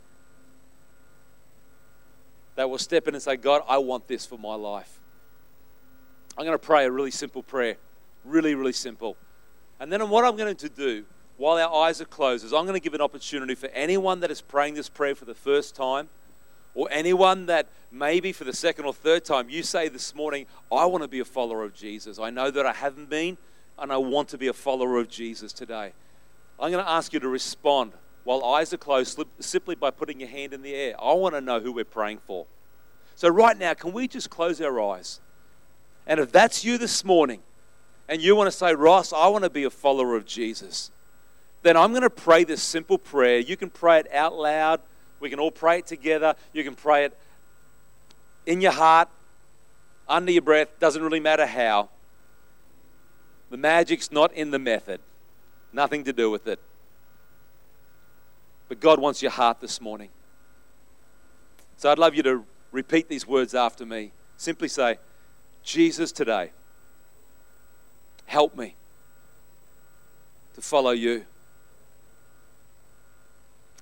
that 2.56 2.68
will 2.68 2.78
step 2.78 3.08
in 3.08 3.14
and 3.14 3.22
say, 3.22 3.36
God, 3.36 3.62
I 3.66 3.78
want 3.78 4.06
this 4.06 4.26
for 4.26 4.38
my 4.38 4.54
life. 4.54 4.98
I'm 6.36 6.44
going 6.44 6.58
to 6.58 6.64
pray 6.64 6.84
a 6.84 6.90
really 6.90 7.10
simple 7.10 7.42
prayer. 7.42 7.76
Really, 8.24 8.54
really 8.54 8.72
simple. 8.72 9.16
And 9.78 9.90
then 9.90 10.06
what 10.10 10.24
I'm 10.24 10.36
going 10.36 10.54
to 10.54 10.68
do 10.68 11.04
while 11.38 11.56
our 11.56 11.86
eyes 11.86 12.02
are 12.02 12.06
closed 12.06 12.44
is 12.44 12.52
I'm 12.52 12.64
going 12.64 12.74
to 12.74 12.84
give 12.84 12.92
an 12.92 13.00
opportunity 13.00 13.54
for 13.54 13.68
anyone 13.68 14.20
that 14.20 14.30
is 14.30 14.42
praying 14.42 14.74
this 14.74 14.90
prayer 14.90 15.14
for 15.14 15.24
the 15.24 15.34
first 15.34 15.74
time 15.74 16.10
or 16.74 16.88
anyone 16.90 17.46
that 17.46 17.66
maybe 17.90 18.32
for 18.32 18.44
the 18.44 18.52
second 18.52 18.84
or 18.84 18.92
third 18.92 19.24
time 19.24 19.50
you 19.50 19.62
say 19.62 19.88
this 19.88 20.14
morning, 20.14 20.46
I 20.70 20.84
want 20.86 21.02
to 21.02 21.08
be 21.08 21.20
a 21.20 21.24
follower 21.24 21.64
of 21.64 21.74
Jesus. 21.74 22.18
I 22.18 22.30
know 22.30 22.50
that 22.50 22.66
I 22.66 22.72
haven't 22.72 23.10
been, 23.10 23.36
and 23.78 23.92
I 23.92 23.96
want 23.96 24.28
to 24.30 24.38
be 24.38 24.48
a 24.48 24.52
follower 24.52 24.98
of 24.98 25.08
Jesus 25.08 25.52
today. 25.52 25.92
I'm 26.58 26.70
going 26.70 26.84
to 26.84 26.90
ask 26.90 27.12
you 27.12 27.20
to 27.20 27.28
respond 27.28 27.92
while 28.24 28.44
eyes 28.44 28.72
are 28.72 28.78
closed 28.78 29.22
simply 29.38 29.74
by 29.74 29.90
putting 29.90 30.20
your 30.20 30.28
hand 30.28 30.52
in 30.52 30.62
the 30.62 30.74
air. 30.74 30.94
I 31.00 31.14
want 31.14 31.34
to 31.34 31.40
know 31.40 31.60
who 31.60 31.72
we're 31.72 31.84
praying 31.84 32.18
for. 32.26 32.46
So, 33.16 33.28
right 33.28 33.58
now, 33.58 33.74
can 33.74 33.92
we 33.92 34.08
just 34.08 34.30
close 34.30 34.60
our 34.60 34.80
eyes? 34.80 35.20
And 36.06 36.20
if 36.20 36.30
that's 36.32 36.64
you 36.64 36.78
this 36.78 37.04
morning, 37.04 37.40
and 38.08 38.20
you 38.20 38.34
want 38.34 38.48
to 38.48 38.56
say, 38.56 38.74
Ross, 38.74 39.12
I 39.12 39.28
want 39.28 39.44
to 39.44 39.50
be 39.50 39.64
a 39.64 39.70
follower 39.70 40.16
of 40.16 40.26
Jesus, 40.26 40.90
then 41.62 41.76
I'm 41.76 41.90
going 41.90 42.02
to 42.02 42.10
pray 42.10 42.44
this 42.44 42.62
simple 42.62 42.98
prayer. 42.98 43.38
You 43.38 43.56
can 43.56 43.70
pray 43.70 44.00
it 44.00 44.12
out 44.12 44.34
loud 44.34 44.80
we 45.20 45.28
can 45.28 45.38
all 45.38 45.50
pray 45.50 45.78
it 45.78 45.86
together. 45.86 46.34
You 46.52 46.64
can 46.64 46.74
pray 46.74 47.04
it 47.04 47.16
in 48.46 48.60
your 48.60 48.72
heart, 48.72 49.08
under 50.08 50.32
your 50.32 50.42
breath, 50.42 50.68
doesn't 50.80 51.02
really 51.02 51.20
matter 51.20 51.46
how. 51.46 51.88
The 53.50 53.56
magic's 53.56 54.10
not 54.12 54.32
in 54.32 54.50
the 54.50 54.58
method, 54.58 55.00
nothing 55.72 56.04
to 56.04 56.12
do 56.12 56.30
with 56.30 56.46
it. 56.46 56.60
But 58.68 58.80
God 58.80 59.00
wants 59.00 59.22
your 59.22 59.32
heart 59.32 59.60
this 59.60 59.80
morning. 59.80 60.10
So 61.76 61.90
I'd 61.90 61.98
love 61.98 62.14
you 62.14 62.22
to 62.22 62.44
repeat 62.70 63.08
these 63.08 63.26
words 63.26 63.54
after 63.54 63.84
me. 63.84 64.12
Simply 64.36 64.68
say, 64.68 64.98
Jesus, 65.64 66.12
today, 66.12 66.50
help 68.26 68.56
me 68.56 68.74
to 70.54 70.60
follow 70.60 70.92
you. 70.92 71.24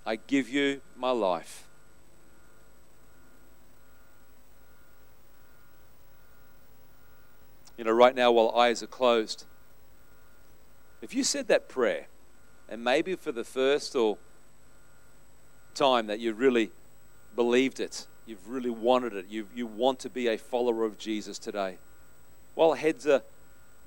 I 0.07 0.17
give 0.17 0.49
you 0.49 0.81
my 0.97 1.11
life. 1.11 1.68
You 7.79 7.85
know, 7.85 7.93
right 7.93 8.15
now, 8.15 8.33
while 8.33 8.51
eyes 8.57 8.83
are 8.83 8.89
closed, 8.89 9.45
if 11.01 11.15
you 11.15 11.23
said 11.23 11.47
that 11.47 11.69
prayer, 11.69 12.09
and 12.69 12.83
maybe 12.83 13.15
for 13.15 13.31
the 13.31 13.45
first 13.45 13.95
or 13.95 14.19
time 15.77 16.09
that 16.09 16.19
you 16.19 16.35
really 16.35 16.73
believed 17.37 17.79
it, 17.79 18.07
you've 18.27 18.49
really 18.49 18.69
wanted 18.69 19.15
it, 19.15 19.27
you, 19.31 19.47
you 19.55 19.65
want 19.65 20.01
to 20.01 20.11
be 20.11 20.27
a 20.27 20.37
follower 20.37 20.85
of 20.85 20.99
Jesus 20.99 21.39
today, 21.39 21.77
while 22.57 22.73
heads 22.73 23.07
are 23.07 23.23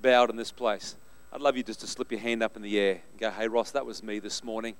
bowed 0.01 0.30
in 0.30 0.38
this 0.38 0.51
place, 0.51 0.95
I'd 1.34 1.41
love 1.41 1.58
you 1.58 1.63
just 1.63 1.82
to 1.82 1.88
slip 1.88 2.12
your 2.12 2.21
hand 2.21 2.41
up 2.41 2.56
in 2.56 2.62
the 2.62 2.80
air 2.80 3.01
and 3.12 3.19
go, 3.19 3.30
Hey, 3.30 3.49
Ross, 3.49 3.71
that 3.71 3.86
was 3.86 4.01
me 4.01 4.19
this 4.19 4.41
morning. 4.41 4.75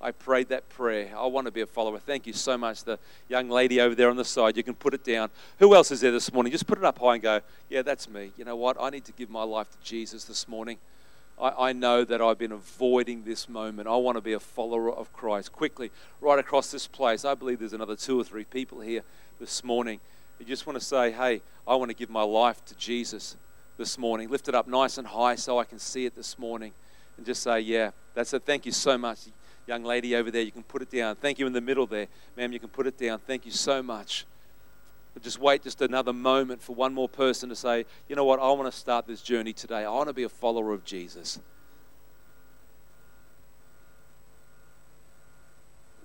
I 0.00 0.12
prayed 0.12 0.48
that 0.50 0.68
prayer. 0.68 1.12
I 1.16 1.26
want 1.26 1.46
to 1.46 1.50
be 1.50 1.60
a 1.60 1.66
follower. 1.66 1.98
Thank 1.98 2.26
you 2.26 2.32
so 2.32 2.56
much. 2.56 2.84
The 2.84 2.98
young 3.28 3.48
lady 3.48 3.80
over 3.80 3.96
there 3.96 4.10
on 4.10 4.16
the 4.16 4.24
side, 4.24 4.56
you 4.56 4.62
can 4.62 4.74
put 4.74 4.94
it 4.94 5.02
down. 5.02 5.30
Who 5.58 5.74
else 5.74 5.90
is 5.90 6.00
there 6.00 6.12
this 6.12 6.32
morning? 6.32 6.52
Just 6.52 6.68
put 6.68 6.78
it 6.78 6.84
up 6.84 6.98
high 6.98 7.14
and 7.14 7.22
go, 7.22 7.40
Yeah, 7.68 7.82
that's 7.82 8.08
me. 8.08 8.30
You 8.36 8.44
know 8.44 8.54
what? 8.54 8.76
I 8.80 8.90
need 8.90 9.04
to 9.06 9.12
give 9.12 9.28
my 9.28 9.42
life 9.42 9.68
to 9.70 9.76
Jesus 9.82 10.24
this 10.24 10.46
morning. 10.46 10.78
I, 11.40 11.70
I 11.70 11.72
know 11.72 12.04
that 12.04 12.20
I've 12.20 12.38
been 12.38 12.52
avoiding 12.52 13.24
this 13.24 13.48
moment. 13.48 13.88
I 13.88 13.96
want 13.96 14.16
to 14.16 14.20
be 14.20 14.34
a 14.34 14.40
follower 14.40 14.92
of 14.92 15.12
Christ. 15.12 15.52
Quickly, 15.52 15.90
right 16.20 16.38
across 16.38 16.70
this 16.70 16.86
place, 16.86 17.24
I 17.24 17.34
believe 17.34 17.58
there's 17.58 17.72
another 17.72 17.96
two 17.96 18.20
or 18.20 18.24
three 18.24 18.44
people 18.44 18.80
here 18.80 19.02
this 19.40 19.64
morning. 19.64 19.98
You 20.38 20.46
just 20.46 20.64
want 20.64 20.78
to 20.78 20.84
say, 20.84 21.10
Hey, 21.10 21.40
I 21.66 21.74
want 21.74 21.90
to 21.90 21.96
give 21.96 22.08
my 22.08 22.22
life 22.22 22.64
to 22.66 22.76
Jesus 22.76 23.34
this 23.76 23.98
morning. 23.98 24.30
Lift 24.30 24.48
it 24.48 24.54
up 24.54 24.68
nice 24.68 24.96
and 24.96 25.08
high 25.08 25.34
so 25.34 25.58
I 25.58 25.64
can 25.64 25.80
see 25.80 26.06
it 26.06 26.14
this 26.14 26.38
morning. 26.38 26.70
And 27.16 27.26
just 27.26 27.42
say, 27.42 27.58
Yeah, 27.58 27.90
that's 28.14 28.32
it. 28.32 28.44
Thank 28.44 28.64
you 28.64 28.70
so 28.70 28.96
much 28.96 29.26
young 29.68 29.84
lady 29.84 30.16
over 30.16 30.30
there, 30.30 30.42
you 30.42 30.50
can 30.50 30.62
put 30.62 30.80
it 30.80 30.90
down. 30.90 31.14
Thank 31.14 31.38
you 31.38 31.46
in 31.46 31.52
the 31.52 31.60
middle 31.60 31.86
there, 31.86 32.08
ma'am, 32.36 32.52
you 32.52 32.58
can 32.58 32.70
put 32.70 32.86
it 32.86 32.98
down. 32.98 33.18
Thank 33.18 33.44
you 33.44 33.52
so 33.52 33.82
much. 33.82 34.24
But 35.12 35.22
just 35.22 35.38
wait 35.38 35.62
just 35.62 35.82
another 35.82 36.12
moment 36.12 36.62
for 36.62 36.74
one 36.74 36.94
more 36.94 37.08
person 37.08 37.48
to 37.50 37.56
say, 37.56 37.84
you 38.08 38.16
know 38.16 38.24
what, 38.24 38.40
I 38.40 38.48
want 38.48 38.72
to 38.72 38.76
start 38.76 39.06
this 39.06 39.20
journey 39.20 39.52
today. 39.52 39.84
I 39.84 39.90
want 39.90 40.08
to 40.08 40.14
be 40.14 40.22
a 40.22 40.28
follower 40.28 40.72
of 40.72 40.84
Jesus. 40.84 41.38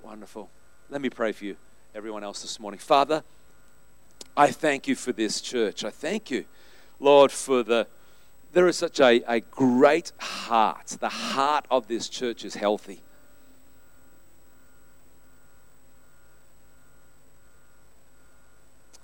Wonderful. 0.04 0.50
Let 0.90 1.02
me 1.02 1.10
pray 1.10 1.32
for 1.32 1.46
you, 1.46 1.56
everyone 1.96 2.24
else 2.24 2.42
this 2.42 2.60
morning. 2.60 2.80
Father, 2.80 3.24
I 4.36 4.52
thank 4.52 4.88
you 4.88 4.96
for 4.96 5.14
this 5.14 5.40
church. 5.40 5.86
I 5.86 5.90
thank 5.90 6.30
you, 6.30 6.46
Lord, 7.00 7.32
for 7.32 7.64
the 7.64 7.88
there 8.52 8.68
is 8.68 8.78
such 8.78 9.00
a, 9.00 9.24
a 9.28 9.40
great 9.40 10.12
heart. 10.20 10.98
The 11.00 11.10
heart 11.10 11.66
of 11.72 11.88
this 11.88 12.08
church 12.08 12.46
is 12.46 12.54
healthy. 12.54 13.02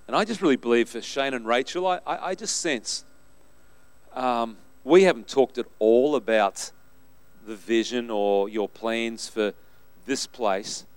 And 0.10 0.16
I 0.16 0.26
just 0.26 0.42
really 0.42 0.56
believe 0.56 0.90
for 0.90 1.04
Shane 1.04 1.36
and 1.36 1.46
Rachel, 1.46 1.86
I, 1.86 2.00
I, 2.04 2.30
I 2.30 2.34
just 2.34 2.62
sense 2.62 3.06
um, 4.16 4.58
we 4.84 5.04
haven't 5.04 5.28
talked 5.28 5.60
at 5.60 5.68
all 5.78 6.16
about 6.16 6.72
the 7.46 7.56
vision 7.56 8.10
or 8.10 8.50
your 8.50 8.68
plans 8.68 9.30
for 9.30 9.54
this 10.08 10.26
place. 10.26 10.88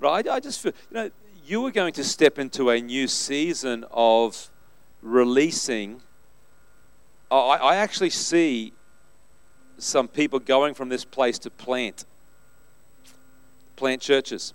Right? 0.00 0.26
I 0.26 0.40
just 0.40 0.60
feel, 0.60 0.72
you 0.90 0.94
know, 0.96 1.10
you 1.46 1.64
are 1.66 1.70
going 1.70 1.92
to 1.92 2.02
step 2.02 2.36
into 2.36 2.68
a 2.70 2.80
new 2.80 3.06
season 3.06 3.84
of 3.92 4.50
releasing. 5.02 6.00
I, 7.30 7.36
I 7.36 7.76
actually 7.76 8.10
see 8.10 8.72
some 9.78 10.08
people 10.08 10.40
going 10.40 10.74
from 10.74 10.88
this 10.88 11.04
place 11.04 11.38
to 11.38 11.50
plant, 11.50 12.06
plant 13.76 14.02
churches. 14.02 14.52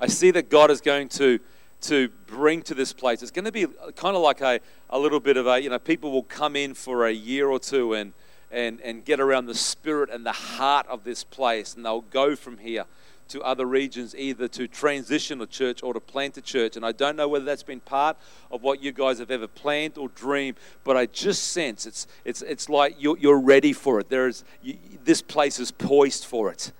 I 0.00 0.06
see 0.06 0.30
that 0.32 0.48
God 0.48 0.70
is 0.70 0.80
going 0.80 1.08
to 1.10 1.38
to 1.82 2.08
bring 2.26 2.62
to 2.62 2.74
this 2.74 2.92
place. 2.92 3.22
It's 3.22 3.30
going 3.30 3.44
to 3.44 3.52
be 3.52 3.66
kind 3.96 4.16
of 4.16 4.22
like 4.22 4.40
a, 4.40 4.60
a 4.90 4.98
little 4.98 5.20
bit 5.20 5.36
of 5.36 5.46
a, 5.46 5.60
you 5.60 5.70
know, 5.70 5.78
people 5.78 6.10
will 6.12 6.22
come 6.22 6.56
in 6.56 6.74
for 6.74 7.06
a 7.06 7.10
year 7.10 7.48
or 7.48 7.58
two 7.58 7.94
and, 7.94 8.12
and, 8.50 8.80
and 8.82 9.04
get 9.04 9.20
around 9.20 9.46
the 9.46 9.54
spirit 9.54 10.10
and 10.10 10.24
the 10.26 10.32
heart 10.32 10.86
of 10.88 11.04
this 11.04 11.24
place, 11.24 11.74
and 11.74 11.84
they'll 11.84 12.02
go 12.02 12.36
from 12.36 12.58
here 12.58 12.84
to 13.28 13.40
other 13.42 13.64
regions 13.64 14.14
either 14.16 14.48
to 14.48 14.66
transition 14.66 15.40
a 15.40 15.46
church 15.46 15.82
or 15.82 15.94
to 15.94 16.00
plant 16.00 16.36
a 16.36 16.42
church. 16.42 16.76
And 16.76 16.84
I 16.84 16.90
don't 16.92 17.16
know 17.16 17.28
whether 17.28 17.44
that's 17.44 17.62
been 17.62 17.80
part 17.80 18.16
of 18.50 18.62
what 18.62 18.82
you 18.82 18.90
guys 18.90 19.20
have 19.20 19.30
ever 19.30 19.46
planned 19.46 19.96
or 19.96 20.08
dreamed, 20.08 20.58
but 20.82 20.96
I 20.96 21.06
just 21.06 21.44
sense 21.44 21.86
it's, 21.86 22.08
it's, 22.24 22.42
it's 22.42 22.68
like 22.68 22.96
you're, 22.98 23.16
you're 23.18 23.40
ready 23.40 23.72
for 23.72 24.00
it. 24.00 24.08
There 24.08 24.26
is, 24.26 24.44
you, 24.62 24.76
this 25.04 25.22
place 25.22 25.60
is 25.60 25.70
poised 25.70 26.24
for 26.24 26.50
it. 26.50 26.72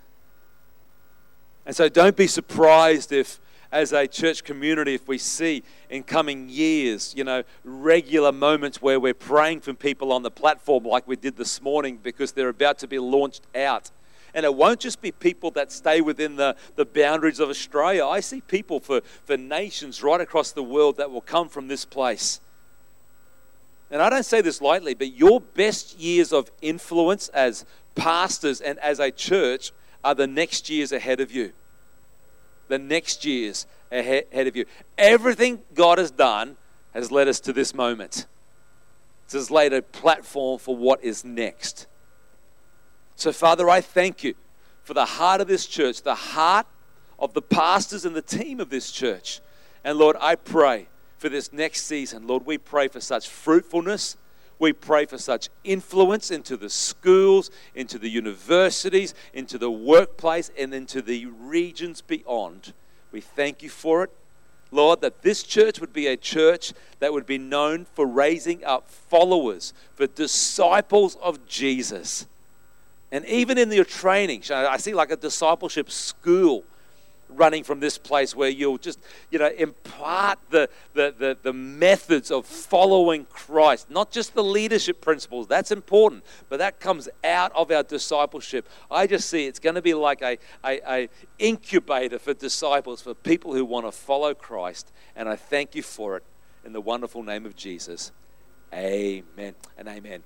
And 1.66 1.77
so 1.77 1.88
don't 1.88 2.16
be 2.16 2.27
surprised 2.27 3.12
if, 3.12 3.38
as 3.70 3.92
a 3.92 4.07
church 4.07 4.42
community, 4.44 4.94
if 4.94 5.07
we 5.07 5.18
see 5.18 5.62
in 5.88 6.03
coming 6.03 6.49
years, 6.49 7.14
you 7.16 7.25
know, 7.25 7.44
regular 7.64 8.33
moments 8.33 8.83
where 8.83 8.99
we're 8.99 9.14
praying 9.14 9.61
for 9.61 9.75
people 9.75 10.12
on 10.12 10.23
the 10.23 10.31
platform 10.31 10.85
like 10.85 11.07
we 11.07 11.16
did 11.16 11.37
this 11.37 11.62
morning 11.62 11.99
because 12.03 12.33
they're 12.33 12.49
about 12.49 12.79
to 12.79 12.88
be 12.88 12.99
launched 12.99 13.42
out. 13.55 13.90
And 14.35 14.46
it 14.46 14.55
won't 14.55 14.81
just 14.81 15.01
be 15.01 15.11
people 15.12 15.51
that 15.53 15.73
stay 15.73 16.01
within 16.01 16.37
the, 16.37 16.57
the 16.77 16.85
boundaries 16.85 17.40
of 17.40 17.49
Australia. 17.49 18.07
I 18.07 18.20
see 18.20 18.40
people 18.40 18.81
for, 18.81 19.01
for 19.25 19.37
nations 19.37 20.03
right 20.03 20.20
across 20.20 20.53
the 20.53 20.62
world 20.62 20.96
that 20.99 21.11
will 21.11 21.20
come 21.20 21.49
from 21.49 21.68
this 21.68 21.85
place. 21.85 22.40
And 23.90 24.01
I 24.01 24.09
don't 24.09 24.25
say 24.25 24.40
this 24.40 24.61
lightly, 24.61 24.94
but 24.94 25.14
your 25.14 25.40
best 25.40 25.99
years 25.99 26.33
of 26.33 26.51
influence 26.62 27.29
as 27.31 27.64
pastors 27.96 28.61
and 28.61 28.79
as 28.79 29.01
a 29.01 29.11
church 29.11 29.73
are 30.03 30.15
the 30.15 30.27
next 30.27 30.71
years 30.71 30.93
ahead 30.93 31.21
of 31.21 31.31
you. 31.31 31.53
The 32.69 32.79
next 32.79 33.25
years 33.25 33.67
ahead 33.91 34.47
of 34.47 34.57
you. 34.57 34.65
Everything 34.97 35.61
God 35.75 35.99
has 35.99 36.11
done 36.11 36.57
has 36.95 37.11
led 37.11 37.29
us 37.29 37.41
to 37.41 37.53
this 37.53 37.75
moment. 37.75 38.27
This 39.27 39.35
has 39.35 39.51
laid 39.51 39.73
a 39.73 39.83
platform 39.83 40.59
for 40.59 40.77
what 40.77 41.03
is 41.05 41.25
next. 41.25 41.87
So, 43.17 43.33
Father, 43.33 43.69
I 43.69 43.81
thank 43.81 44.25
you 44.25 44.35
for 44.83 44.95
the 44.95 45.05
heart 45.05 45.41
of 45.41 45.47
this 45.47 45.67
church, 45.67 46.03
the 46.03 46.15
heart 46.15 46.67
of 47.19 47.35
the 47.35 47.43
pastors 47.43 48.05
and 48.05 48.17
the 48.17 48.23
team 48.23 48.61
of 48.61 48.71
this 48.71 48.91
church. 48.91 49.41
And 49.85 49.99
Lord, 49.99 50.17
I 50.21 50.35
pray 50.35 50.89
for 51.19 51.29
this 51.29 51.53
next 51.53 51.83
season. 51.83 52.27
Lord, 52.27 52.47
we 52.47 52.59
pray 52.59 52.89
for 52.89 53.01
such 53.01 53.29
fruitfulness 53.29 54.17
we 54.61 54.73
pray 54.73 55.07
for 55.07 55.18
such 55.18 55.49
influence 55.64 56.31
into 56.31 56.57
the 56.57 56.70
schools, 56.70 57.51
into 57.75 57.99
the 57.99 58.11
universities, 58.11 59.14
into 59.33 59.59
the 59.59 59.70
workplace, 59.70 60.51
and 60.57 60.73
into 60.73 61.03
the 61.03 61.27
regions 61.27 62.03
beyond. 62.03 62.73
We 63.11 63.20
thank 63.20 63.62
you 63.62 63.70
for 63.70 64.05
it. 64.05 64.11
Lord, 64.70 65.01
that 65.01 65.23
this 65.23 65.42
church 65.42 65.81
would 65.81 65.92
be 65.92 66.07
a 66.07 66.16
church 66.16 66.73
that 67.01 67.12
would 67.12 67.27
be 67.27 67.38
known 67.38 67.87
for 67.87 68.07
raising 68.07 68.64
up 68.64 68.88
followers, 68.88 69.73
for 69.94 70.07
disciples 70.07 71.16
of 71.16 71.44
Jesus. 71.49 72.27
And 73.11 73.25
even 73.25 73.59
in 73.59 73.73
your 73.73 73.85
training, 73.85 74.44
I 74.51 74.77
see 74.77 74.94
like 74.94 75.11
a 75.11 75.16
discipleship 75.16 75.90
school 75.90 76.64
running 77.31 77.64
from 77.64 77.81
this 77.81 77.99
place 77.99 78.35
where 78.35 78.49
you'll 78.49 78.79
just, 78.79 78.99
you 79.31 79.38
know, 79.38 79.51
impart 79.57 80.38
the, 80.51 80.69
the, 80.95 81.14
the, 81.16 81.37
the, 81.43 81.53
methods 81.53 82.31
of 82.31 82.47
following 82.47 83.25
Christ, 83.27 83.90
not 83.90 84.11
just 84.11 84.35
the 84.35 84.45
leadership 84.45 85.01
principles. 85.01 85.47
That's 85.47 85.71
important, 85.71 86.25
but 86.49 86.59
that 86.59 86.81
comes 86.81 87.09
out 87.25 87.53
of 87.55 87.71
our 87.71 87.83
discipleship. 87.83 88.69
I 88.90 89.07
just 89.07 89.29
see 89.29 89.47
it's 89.47 89.59
going 89.59 89.77
to 89.77 89.83
be 89.83 89.95
like 89.95 90.23
a, 90.23 90.38
a, 90.64 90.81
a 90.88 91.09
incubator 91.38 92.19
for 92.19 92.35
disciples, 92.35 93.01
for 93.01 93.14
people 93.14 93.55
who 93.55 93.64
want 93.64 93.87
to 93.87 93.93
follow 93.93 94.35
Christ. 94.35 94.93
And 95.16 95.29
I 95.29 95.37
thank 95.37 95.75
you 95.75 95.83
for 95.83 96.16
it 96.16 96.25
in 96.64 96.73
the 96.73 96.81
wonderful 96.81 97.23
name 97.23 97.47
of 97.47 97.57
Jesus. 97.57 98.12
Amen 98.73 99.55
and 99.77 99.88
amen. 99.88 100.23